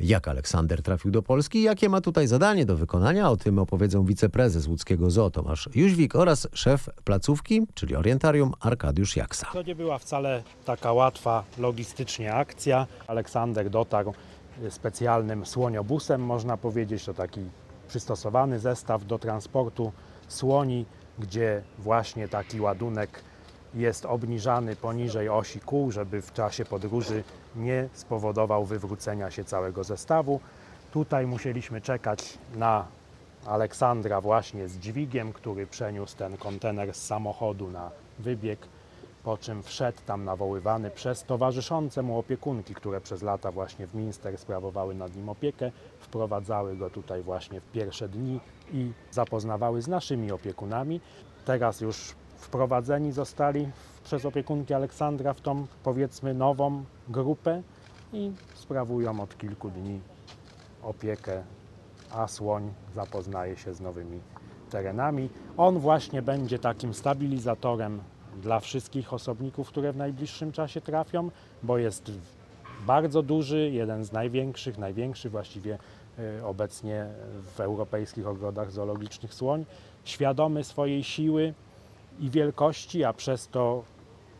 Jak 0.00 0.28
Aleksander 0.28 0.82
trafił 0.82 1.10
do 1.10 1.22
Polski 1.22 1.58
i 1.58 1.62
jakie 1.62 1.88
ma 1.88 2.00
tutaj 2.00 2.26
zadanie 2.26 2.66
do 2.66 2.76
wykonania, 2.76 3.30
o 3.30 3.36
tym 3.36 3.58
opowiedzą 3.58 4.04
wiceprezes 4.04 4.66
łódzkiego 4.66 5.10
zoo 5.10 5.30
Tomasz 5.30 5.68
Jóźwik 5.74 6.16
oraz 6.16 6.48
szef 6.52 6.88
placówki, 7.04 7.66
czyli 7.74 7.96
Orientarium 7.96 8.52
Arkadiusz 8.60 9.16
Jaksa. 9.16 9.46
To 9.52 9.62
nie 9.62 9.74
była 9.74 9.98
wcale 9.98 10.42
taka 10.64 10.92
łatwa 10.92 11.44
logistycznie 11.58 12.34
akcja. 12.34 12.86
Aleksander 13.06 13.70
dotarł 13.70 14.14
specjalnym 14.70 15.46
słoniobusem, 15.46 16.20
można 16.20 16.56
powiedzieć, 16.56 17.04
to 17.04 17.14
taki 17.14 17.40
przystosowany 17.88 18.58
zestaw 18.58 19.06
do 19.06 19.18
transportu 19.18 19.92
słoni, 20.28 20.84
gdzie 21.18 21.62
właśnie 21.78 22.28
taki 22.28 22.60
ładunek 22.60 23.22
jest 23.74 24.06
obniżany 24.06 24.76
poniżej 24.76 25.28
osi 25.28 25.60
kół, 25.60 25.90
żeby 25.92 26.22
w 26.22 26.32
czasie 26.32 26.64
podróży 26.64 27.24
nie 27.58 27.88
spowodował 27.92 28.64
wywrócenia 28.64 29.30
się 29.30 29.44
całego 29.44 29.84
zestawu. 29.84 30.40
Tutaj 30.92 31.26
musieliśmy 31.26 31.80
czekać 31.80 32.38
na 32.56 32.84
Aleksandra 33.46 34.20
właśnie 34.20 34.68
z 34.68 34.78
dźwigiem, 34.78 35.32
który 35.32 35.66
przeniósł 35.66 36.16
ten 36.16 36.36
kontener 36.36 36.94
z 36.94 37.06
samochodu 37.06 37.70
na 37.70 37.90
wybieg 38.18 38.68
po 39.28 39.38
czym 39.38 39.62
wszedł 39.62 39.98
tam 40.06 40.24
nawoływany 40.24 40.90
przez 40.90 41.24
towarzyszące 41.24 42.02
mu 42.02 42.18
opiekunki, 42.18 42.74
które 42.74 43.00
przez 43.00 43.22
lata 43.22 43.52
właśnie 43.52 43.86
w 43.86 43.94
Minster 43.94 44.38
sprawowały 44.38 44.94
nad 44.94 45.16
nim 45.16 45.28
opiekę, 45.28 45.70
wprowadzały 45.98 46.76
go 46.76 46.90
tutaj 46.90 47.22
właśnie 47.22 47.60
w 47.60 47.72
pierwsze 47.72 48.08
dni 48.08 48.40
i 48.72 48.92
zapoznawały 49.10 49.82
z 49.82 49.88
naszymi 49.88 50.32
opiekunami. 50.32 51.00
Teraz 51.44 51.80
już 51.80 52.14
wprowadzeni 52.36 53.12
zostali 53.12 53.68
przez 54.04 54.24
opiekunki 54.24 54.74
Aleksandra 54.74 55.34
w 55.34 55.40
tą 55.40 55.66
powiedzmy 55.82 56.34
nową 56.34 56.84
grupę 57.08 57.62
i 58.12 58.32
sprawują 58.54 59.20
od 59.20 59.38
kilku 59.38 59.70
dni 59.70 60.00
opiekę, 60.82 61.42
a 62.10 62.28
słoń 62.28 62.72
zapoznaje 62.94 63.56
się 63.56 63.74
z 63.74 63.80
nowymi 63.80 64.20
terenami. 64.70 65.28
On 65.56 65.78
właśnie 65.78 66.22
będzie 66.22 66.58
takim 66.58 66.94
stabilizatorem 66.94 68.00
dla 68.42 68.60
wszystkich 68.60 69.12
osobników, 69.12 69.68
które 69.68 69.92
w 69.92 69.96
najbliższym 69.96 70.52
czasie 70.52 70.80
trafią, 70.80 71.30
bo 71.62 71.78
jest 71.78 72.12
bardzo 72.86 73.22
duży, 73.22 73.70
jeden 73.70 74.04
z 74.04 74.12
największych, 74.12 74.78
największy 74.78 75.30
właściwie 75.30 75.78
y, 76.18 76.44
obecnie 76.44 77.06
w 77.56 77.60
europejskich 77.60 78.26
ogrodach 78.26 78.70
zoologicznych 78.70 79.34
słoń, 79.34 79.64
świadomy 80.04 80.64
swojej 80.64 81.04
siły 81.04 81.54
i 82.20 82.30
wielkości, 82.30 83.04
a 83.04 83.12
przez 83.12 83.48
to 83.48 83.82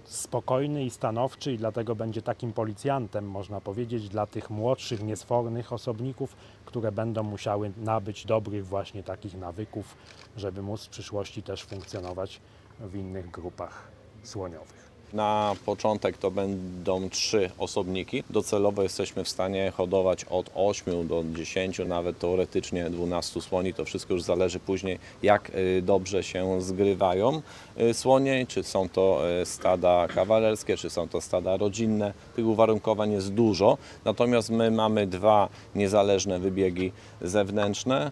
spokojny 0.09 0.85
i 0.85 0.91
stanowczy 0.91 1.53
i 1.53 1.59
dlatego 1.59 1.95
będzie 1.95 2.23
takim 2.23 2.53
policjantem, 2.53 3.31
można 3.31 3.61
powiedzieć, 3.61 4.09
dla 4.09 4.27
tych 4.27 4.51
młodszych, 4.51 5.03
niesfornych 5.03 5.73
osobników, 5.73 6.37
które 6.65 6.93
będą 6.93 7.23
musiały 7.23 7.73
nabyć 7.77 8.25
dobrych 8.25 8.67
właśnie 8.67 9.03
takich 9.03 9.35
nawyków, 9.35 9.97
żeby 10.37 10.63
móc 10.63 10.85
w 10.85 10.89
przyszłości 10.89 11.43
też 11.43 11.65
funkcjonować 11.65 12.41
w 12.81 12.95
innych 12.95 13.31
grupach 13.31 13.89
słoniowych. 14.23 14.88
Na 15.13 15.57
początek 15.67 16.19
to 16.19 16.31
będą 16.31 17.11
trzy 17.11 17.51
osobniki. 17.59 18.25
Docelowo 18.31 18.83
jesteśmy 18.83 19.25
w 19.25 19.29
stanie 19.29 19.73
hodować 19.77 20.25
od 20.25 20.51
8 20.55 21.09
do 21.09 21.25
10, 21.35 21.81
nawet 21.87 22.19
teoretycznie 22.19 22.91
12 22.91 23.41
słoni. 23.41 23.75
To 23.75 23.85
wszystko 23.85 24.15
już 24.15 24.23
zależy 24.23 24.61
później, 24.61 24.99
jak 25.23 25.51
y, 25.55 25.83
dobrze 25.83 26.23
się 26.23 26.63
zgrywają 26.63 27.43
y, 27.81 27.95
słonie, 27.95 28.47
czy 28.49 28.63
są 28.63 28.89
to 28.89 29.23
y, 29.43 29.47
stada 29.47 30.09
kawalerskie, 30.09 30.77
czy 30.77 30.91
są 30.91 31.09
to 31.09 31.21
stada 31.21 31.57
rodzinne. 31.57 32.13
Tych 32.37 32.47
uwarunkowań 32.47 33.13
jest 33.13 33.33
dużo. 33.33 33.79
Natomiast 34.05 34.51
my 34.51 34.71
mamy 34.71 35.07
dwa 35.07 35.49
niezależne 35.75 36.39
wybiegi 36.39 36.93
zewnętrzne 37.23 38.11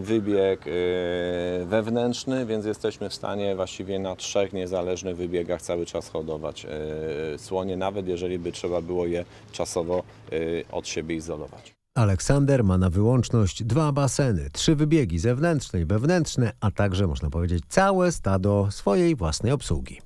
wybieg 0.00 0.66
y, 0.66 0.70
wewnętrzny, 1.66 2.46
więc 2.46 2.64
jesteśmy 2.64 3.08
w 3.08 3.14
stanie 3.14 3.56
właściwie 3.56 3.98
na 3.98 4.16
trzech 4.16 4.52
niezależnych 4.52 5.16
wybiegach 5.16 5.62
cały 5.62 5.86
czas 5.86 6.08
hodować 6.08 6.66
y, 7.34 7.38
słonie, 7.38 7.76
nawet 7.76 8.08
jeżeli 8.08 8.38
by 8.38 8.52
trzeba 8.52 8.80
było 8.82 9.06
je 9.06 9.24
czasowo 9.52 10.02
od 10.72 10.88
siebie 10.88 11.16
izolować. 11.16 11.74
Aleksander 11.94 12.64
ma 12.64 12.78
na 12.78 12.90
wyłączność 12.90 13.64
dwa 13.64 13.92
baseny, 13.92 14.50
trzy 14.52 14.76
wybiegi 14.76 15.18
zewnętrzne 15.18 15.80
i 15.80 15.84
wewnętrzne, 15.84 16.52
a 16.60 16.70
także, 16.70 17.06
można 17.06 17.30
powiedzieć, 17.30 17.64
całe 17.68 18.12
stado 18.12 18.68
swojej 18.70 19.16
własnej 19.16 19.52
obsługi. 19.52 20.00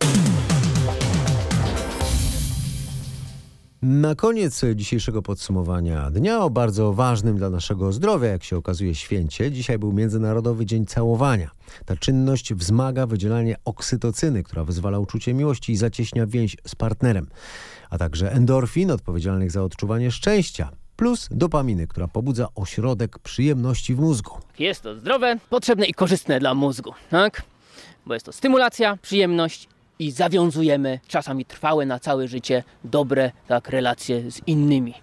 Na 3.82 4.14
koniec 4.14 4.60
dzisiejszego 4.74 5.22
podsumowania 5.22 6.10
dnia 6.10 6.40
o 6.40 6.50
bardzo 6.50 6.92
ważnym 6.92 7.36
dla 7.36 7.50
naszego 7.50 7.92
zdrowia, 7.92 8.28
jak 8.28 8.44
się 8.44 8.56
okazuje, 8.56 8.94
święcie. 8.94 9.52
Dzisiaj 9.52 9.78
był 9.78 9.92
Międzynarodowy 9.92 10.66
Dzień 10.66 10.86
Całowania. 10.86 11.50
Ta 11.86 11.96
czynność 11.96 12.54
wzmaga 12.54 13.06
wydzielanie 13.06 13.56
oksytocyny, 13.64 14.42
która 14.42 14.64
wyzwala 14.64 14.98
uczucie 14.98 15.34
miłości 15.34 15.72
i 15.72 15.76
zacieśnia 15.76 16.26
więź 16.26 16.56
z 16.66 16.74
partnerem, 16.74 17.26
a 17.90 17.98
także 17.98 18.32
endorfin 18.32 18.90
odpowiedzialnych 18.90 19.50
za 19.50 19.62
odczuwanie 19.62 20.10
szczęścia, 20.10 20.70
plus 20.96 21.28
dopaminy, 21.30 21.86
która 21.86 22.08
pobudza 22.08 22.48
ośrodek 22.54 23.18
przyjemności 23.18 23.94
w 23.94 24.00
mózgu. 24.00 24.34
Jest 24.58 24.82
to 24.82 24.94
zdrowe, 24.94 25.38
potrzebne 25.50 25.86
i 25.86 25.94
korzystne 25.94 26.40
dla 26.40 26.54
mózgu, 26.54 26.92
tak? 27.10 27.42
Bo 28.06 28.14
jest 28.14 28.26
to 28.26 28.32
stymulacja, 28.32 28.98
przyjemność 29.02 29.68
i 30.02 30.10
zawiązujemy 30.10 31.00
czasami 31.08 31.44
trwałe 31.44 31.86
na 31.86 31.98
całe 31.98 32.28
życie 32.28 32.64
dobre 32.84 33.30
tak, 33.46 33.68
relacje 33.68 34.30
z 34.30 34.40
innymi. 34.46 34.94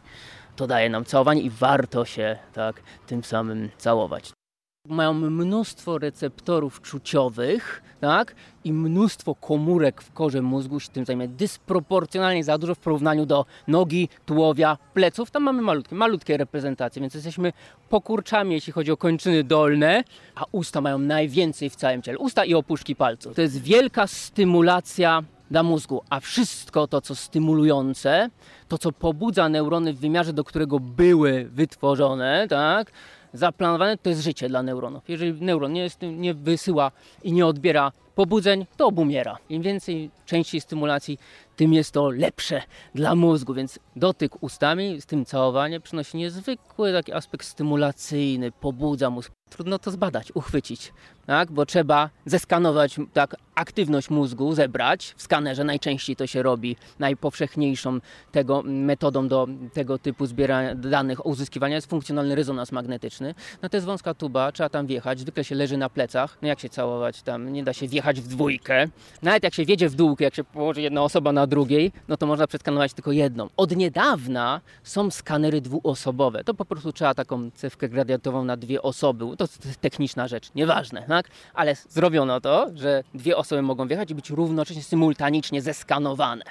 To 0.56 0.68
daje 0.68 0.90
nam 0.90 1.06
całowanie 1.06 1.42
i 1.42 1.50
warto 1.50 2.06
się 2.06 2.38
tak 2.54 2.82
tym 3.08 3.24
samym 3.24 3.70
całować. 3.78 4.39
Mają 4.88 5.14
mnóstwo 5.14 5.98
receptorów 5.98 6.82
czuciowych, 6.82 7.84
tak? 8.02 8.36
I 8.64 8.74
mnóstwo 8.74 9.36
komórek 9.36 10.02
w 10.02 10.14
korze 10.14 10.42
mózgu 10.42 10.80
się 10.80 10.90
tym 10.90 11.06
zajmuje. 11.06 11.28
Dysproporcjonalnie 11.28 12.44
za 12.44 12.58
dużo 12.58 12.76
w 12.76 12.80
porównaniu 12.80 13.26
do 13.26 13.46
nogi, 13.68 14.10
tułowia, 14.26 14.78
pleców. 14.94 15.32
Tam 15.32 15.44
mamy 15.44 15.62
malutkie, 15.62 15.96
malutkie 15.96 16.38
reprezentacje, 16.38 17.02
więc 17.02 17.14
jesteśmy 17.14 17.54
pokurczami, 17.90 18.54
jeśli 18.54 18.74
chodzi 18.74 18.92
o 18.92 18.98
kończyny 18.98 19.44
dolne, 19.44 20.04
a 20.36 20.44
usta 20.52 20.82
mają 20.82 20.98
najwięcej 20.98 21.70
w 21.70 21.76
całym 21.76 22.02
ciele. 22.02 22.18
Usta 22.18 22.46
i 22.46 22.54
opuszki 22.54 22.96
palców. 22.96 23.36
To 23.36 23.42
jest 23.42 23.62
wielka 23.62 24.08
stymulacja 24.08 25.24
dla 25.52 25.64
mózgu, 25.64 26.02
a 26.10 26.20
wszystko 26.20 26.88
to, 26.88 27.02
co 27.02 27.16
stymulujące, 27.16 28.30
to, 28.68 28.78
co 28.78 28.92
pobudza 28.92 29.50
neurony 29.50 29.94
w 29.94 30.00
wymiarze, 30.00 30.34
do 30.34 30.44
którego 30.44 30.80
były 30.80 31.50
wytworzone, 31.52 32.48
tak? 32.50 32.92
Zaplanowane, 33.34 33.98
to 33.98 34.10
jest 34.10 34.22
życie 34.22 34.50
dla 34.50 34.64
neuronów. 34.64 35.10
Jeżeli 35.10 35.42
neuron 35.42 35.74
nie, 35.74 35.82
jest, 35.82 36.02
nie 36.02 36.34
wysyła 36.34 36.92
i 37.24 37.34
nie 37.34 37.46
odbiera 37.46 37.92
pobudzeń, 38.16 38.66
to 38.78 38.88
obumiera. 38.88 39.38
Im 39.50 39.62
więcej 39.62 40.12
części 40.26 40.62
stymulacji, 40.62 41.20
tym 41.56 41.74
jest 41.74 41.92
to 41.92 42.10
lepsze 42.10 42.62
dla 42.96 43.16
mózgu, 43.16 43.54
więc 43.54 43.80
dotyk 43.96 44.44
ustami 44.44 45.02
z 45.02 45.06
tym 45.06 45.26
całowanie 45.26 45.80
przynosi 45.80 46.18
niezwykły 46.18 46.94
taki 46.94 47.14
aspekt 47.14 47.46
stymulacyjny, 47.46 48.52
pobudza 48.52 49.10
mózg. 49.10 49.32
Trudno 49.50 49.80
to 49.80 49.92
zbadać, 49.92 50.32
uchwycić, 50.32 50.94
tak? 51.26 51.52
bo 51.52 51.66
trzeba 51.66 52.10
zeskanować 52.26 52.96
tak, 53.14 53.36
aktywność 53.56 54.10
mózgu, 54.10 54.54
zebrać. 54.54 55.14
W 55.18 55.22
skanerze 55.22 55.64
najczęściej 55.64 56.16
to 56.16 56.28
się 56.28 56.44
robi 56.44 56.76
najpowszechniejszą 57.00 58.00
tego 58.32 58.62
metodą 58.66 59.28
do 59.28 59.48
tego 59.74 59.98
typu 59.98 60.26
zbierania 60.26 60.76
danych, 60.76 61.26
uzyskiwania 61.26 61.76
jest 61.76 61.90
funkcjonalny 61.90 62.36
rezonans 62.36 62.72
magnetyczny. 62.72 63.36
No 63.62 63.70
to 63.70 63.78
jest 63.78 63.88
wąska 63.88 64.14
tuba, 64.14 64.52
trzeba 64.52 64.70
tam 64.70 64.88
wjechać, 64.88 65.20
zwykle 65.20 65.44
się 65.44 65.56
leży 65.56 65.78
na 65.78 65.90
plecach. 65.90 66.38
No 66.42 66.48
jak 66.48 66.60
się 66.60 66.70
całować 66.70 67.22
tam, 67.22 67.54
nie 67.54 67.64
da 67.64 67.74
się 67.74 67.88
wjechać 67.88 68.22
w 68.22 68.28
dwójkę. 68.28 68.88
Nawet 69.22 69.44
jak 69.44 69.54
się 69.54 69.66
wiedzie 69.66 69.90
w 69.90 69.96
dół, 69.96 70.16
jak 70.20 70.36
się 70.36 70.44
położy 70.44 70.82
jedna 70.82 71.04
osoba 71.04 71.32
na 71.32 71.48
drugiej, 71.48 71.92
no 72.08 72.18
to 72.18 72.26
można 72.26 72.48
przeskanować 72.48 72.94
tylko 72.94 73.12
jedną. 73.12 73.50
Od 73.58 73.76
niedawna 73.76 74.62
są 74.84 75.12
skanery 75.12 75.62
dwuosobowe. 75.62 76.44
To 76.44 76.54
po 76.54 76.66
prostu 76.66 76.94
trzeba 76.94 77.14
taką 77.14 77.52
cewkę 77.52 77.90
gradiatową 77.90 78.46
na 78.46 78.58
dwie 78.58 78.82
osoby. 78.82 79.26
To 79.40 79.48
techniczna 79.82 80.28
rzecz, 80.28 80.50
nieważne, 80.56 81.06
tak? 81.08 81.30
Ale 81.54 81.76
zrobiono 81.76 82.42
to, 82.42 82.68
że 82.76 83.04
dwie 83.14 83.38
osoby 83.38 83.62
mogą 83.62 83.88
wjechać 83.88 84.12
i 84.12 84.16
być 84.16 84.30
równocześnie 84.30 84.84
symultanicznie 84.84 85.62
zeskanowane. 85.62 86.44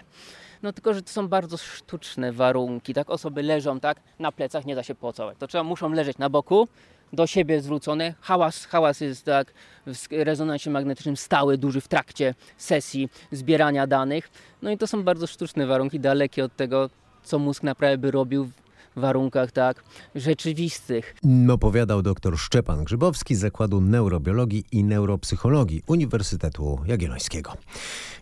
No 0.63 0.73
tylko, 0.73 0.95
że 0.95 1.03
to 1.03 1.11
są 1.11 1.29
bardzo 1.29 1.57
sztuczne 1.57 2.33
warunki, 2.33 2.95
tak? 2.95 3.11
Osoby 3.11 3.43
leżą 3.43 3.81
tak 3.81 4.01
na 4.19 4.33
plecach, 4.33 4.67
nie 4.67 4.75
da 4.75 4.83
się 4.83 4.95
pocałować. 4.95 5.39
To 5.39 5.47
trzeba, 5.47 5.65
muszą 5.65 5.93
leżeć 5.93 6.19
na 6.19 6.31
boku, 6.31 6.69
do 7.13 7.27
siebie 7.27 7.61
zwrócone. 7.61 8.15
Hałas, 8.21 8.65
hałas 8.65 9.01
jest 9.01 9.25
tak 9.25 9.53
w 9.87 10.07
rezonansie 10.11 10.71
magnetycznym 10.71 11.17
stały, 11.17 11.59
duży 11.59 11.81
w 11.81 11.89
trakcie 11.89 12.35
sesji 12.57 13.09
zbierania 13.33 13.87
danych. 13.87 14.31
No 14.63 14.71
i 14.71 14.79
to 14.79 14.87
są 14.87 15.03
bardzo 15.03 15.27
sztuczne 15.27 15.67
warunki, 15.67 16.01
dalekie 16.01 16.45
od 16.45 16.57
tego, 16.57 16.91
co 17.23 17.39
mózg 17.39 17.63
naprawdę 17.63 17.99
by 17.99 18.11
robił 18.11 18.51
warunkach 18.99 19.53
tak 19.53 19.85
rzeczywistych. 20.15 21.15
Opowiadał 21.51 22.03
dr 22.03 22.39
Szczepan 22.39 22.85
Grzybowski 22.85 23.35
z 23.35 23.41
Zakładu 23.41 23.81
Neurobiologii 23.81 24.65
i 24.73 24.85
Neuropsychologii 24.85 25.83
Uniwersytetu 25.87 26.79
Jagiellońskiego. 26.87 27.53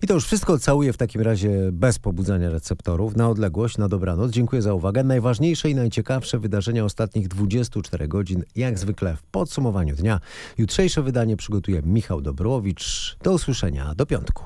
I 0.03 0.07
to 0.07 0.15
już 0.15 0.25
wszystko. 0.27 0.59
Całuję 0.59 0.93
w 0.93 0.97
takim 0.97 1.21
razie 1.21 1.51
bez 1.73 1.99
pobudzania 1.99 2.51
receptorów, 2.51 3.17
na 3.17 3.29
odległość, 3.29 3.79
na 3.79 3.89
dobranoc. 3.89 4.31
Dziękuję 4.31 4.62
za 4.62 4.75
uwagę. 4.75 5.05
Najważniejsze 5.05 5.71
i 5.71 5.75
najciekawsze 5.75 6.39
wydarzenia 6.39 6.85
ostatnich 6.85 7.29
24 7.29 8.09
godzin, 8.09 8.45
jak 8.57 8.79
zwykle 8.79 9.17
w 9.17 9.23
podsumowaniu 9.23 9.97
dnia. 9.97 10.21
Jutrzejsze 10.59 11.03
wydanie 11.03 11.37
przygotuje 11.37 11.83
Michał 11.83 12.21
Dobrowicz. 12.21 13.17
Do 13.23 13.33
usłyszenia 13.33 13.95
do 13.95 14.07
piątku. 14.07 14.45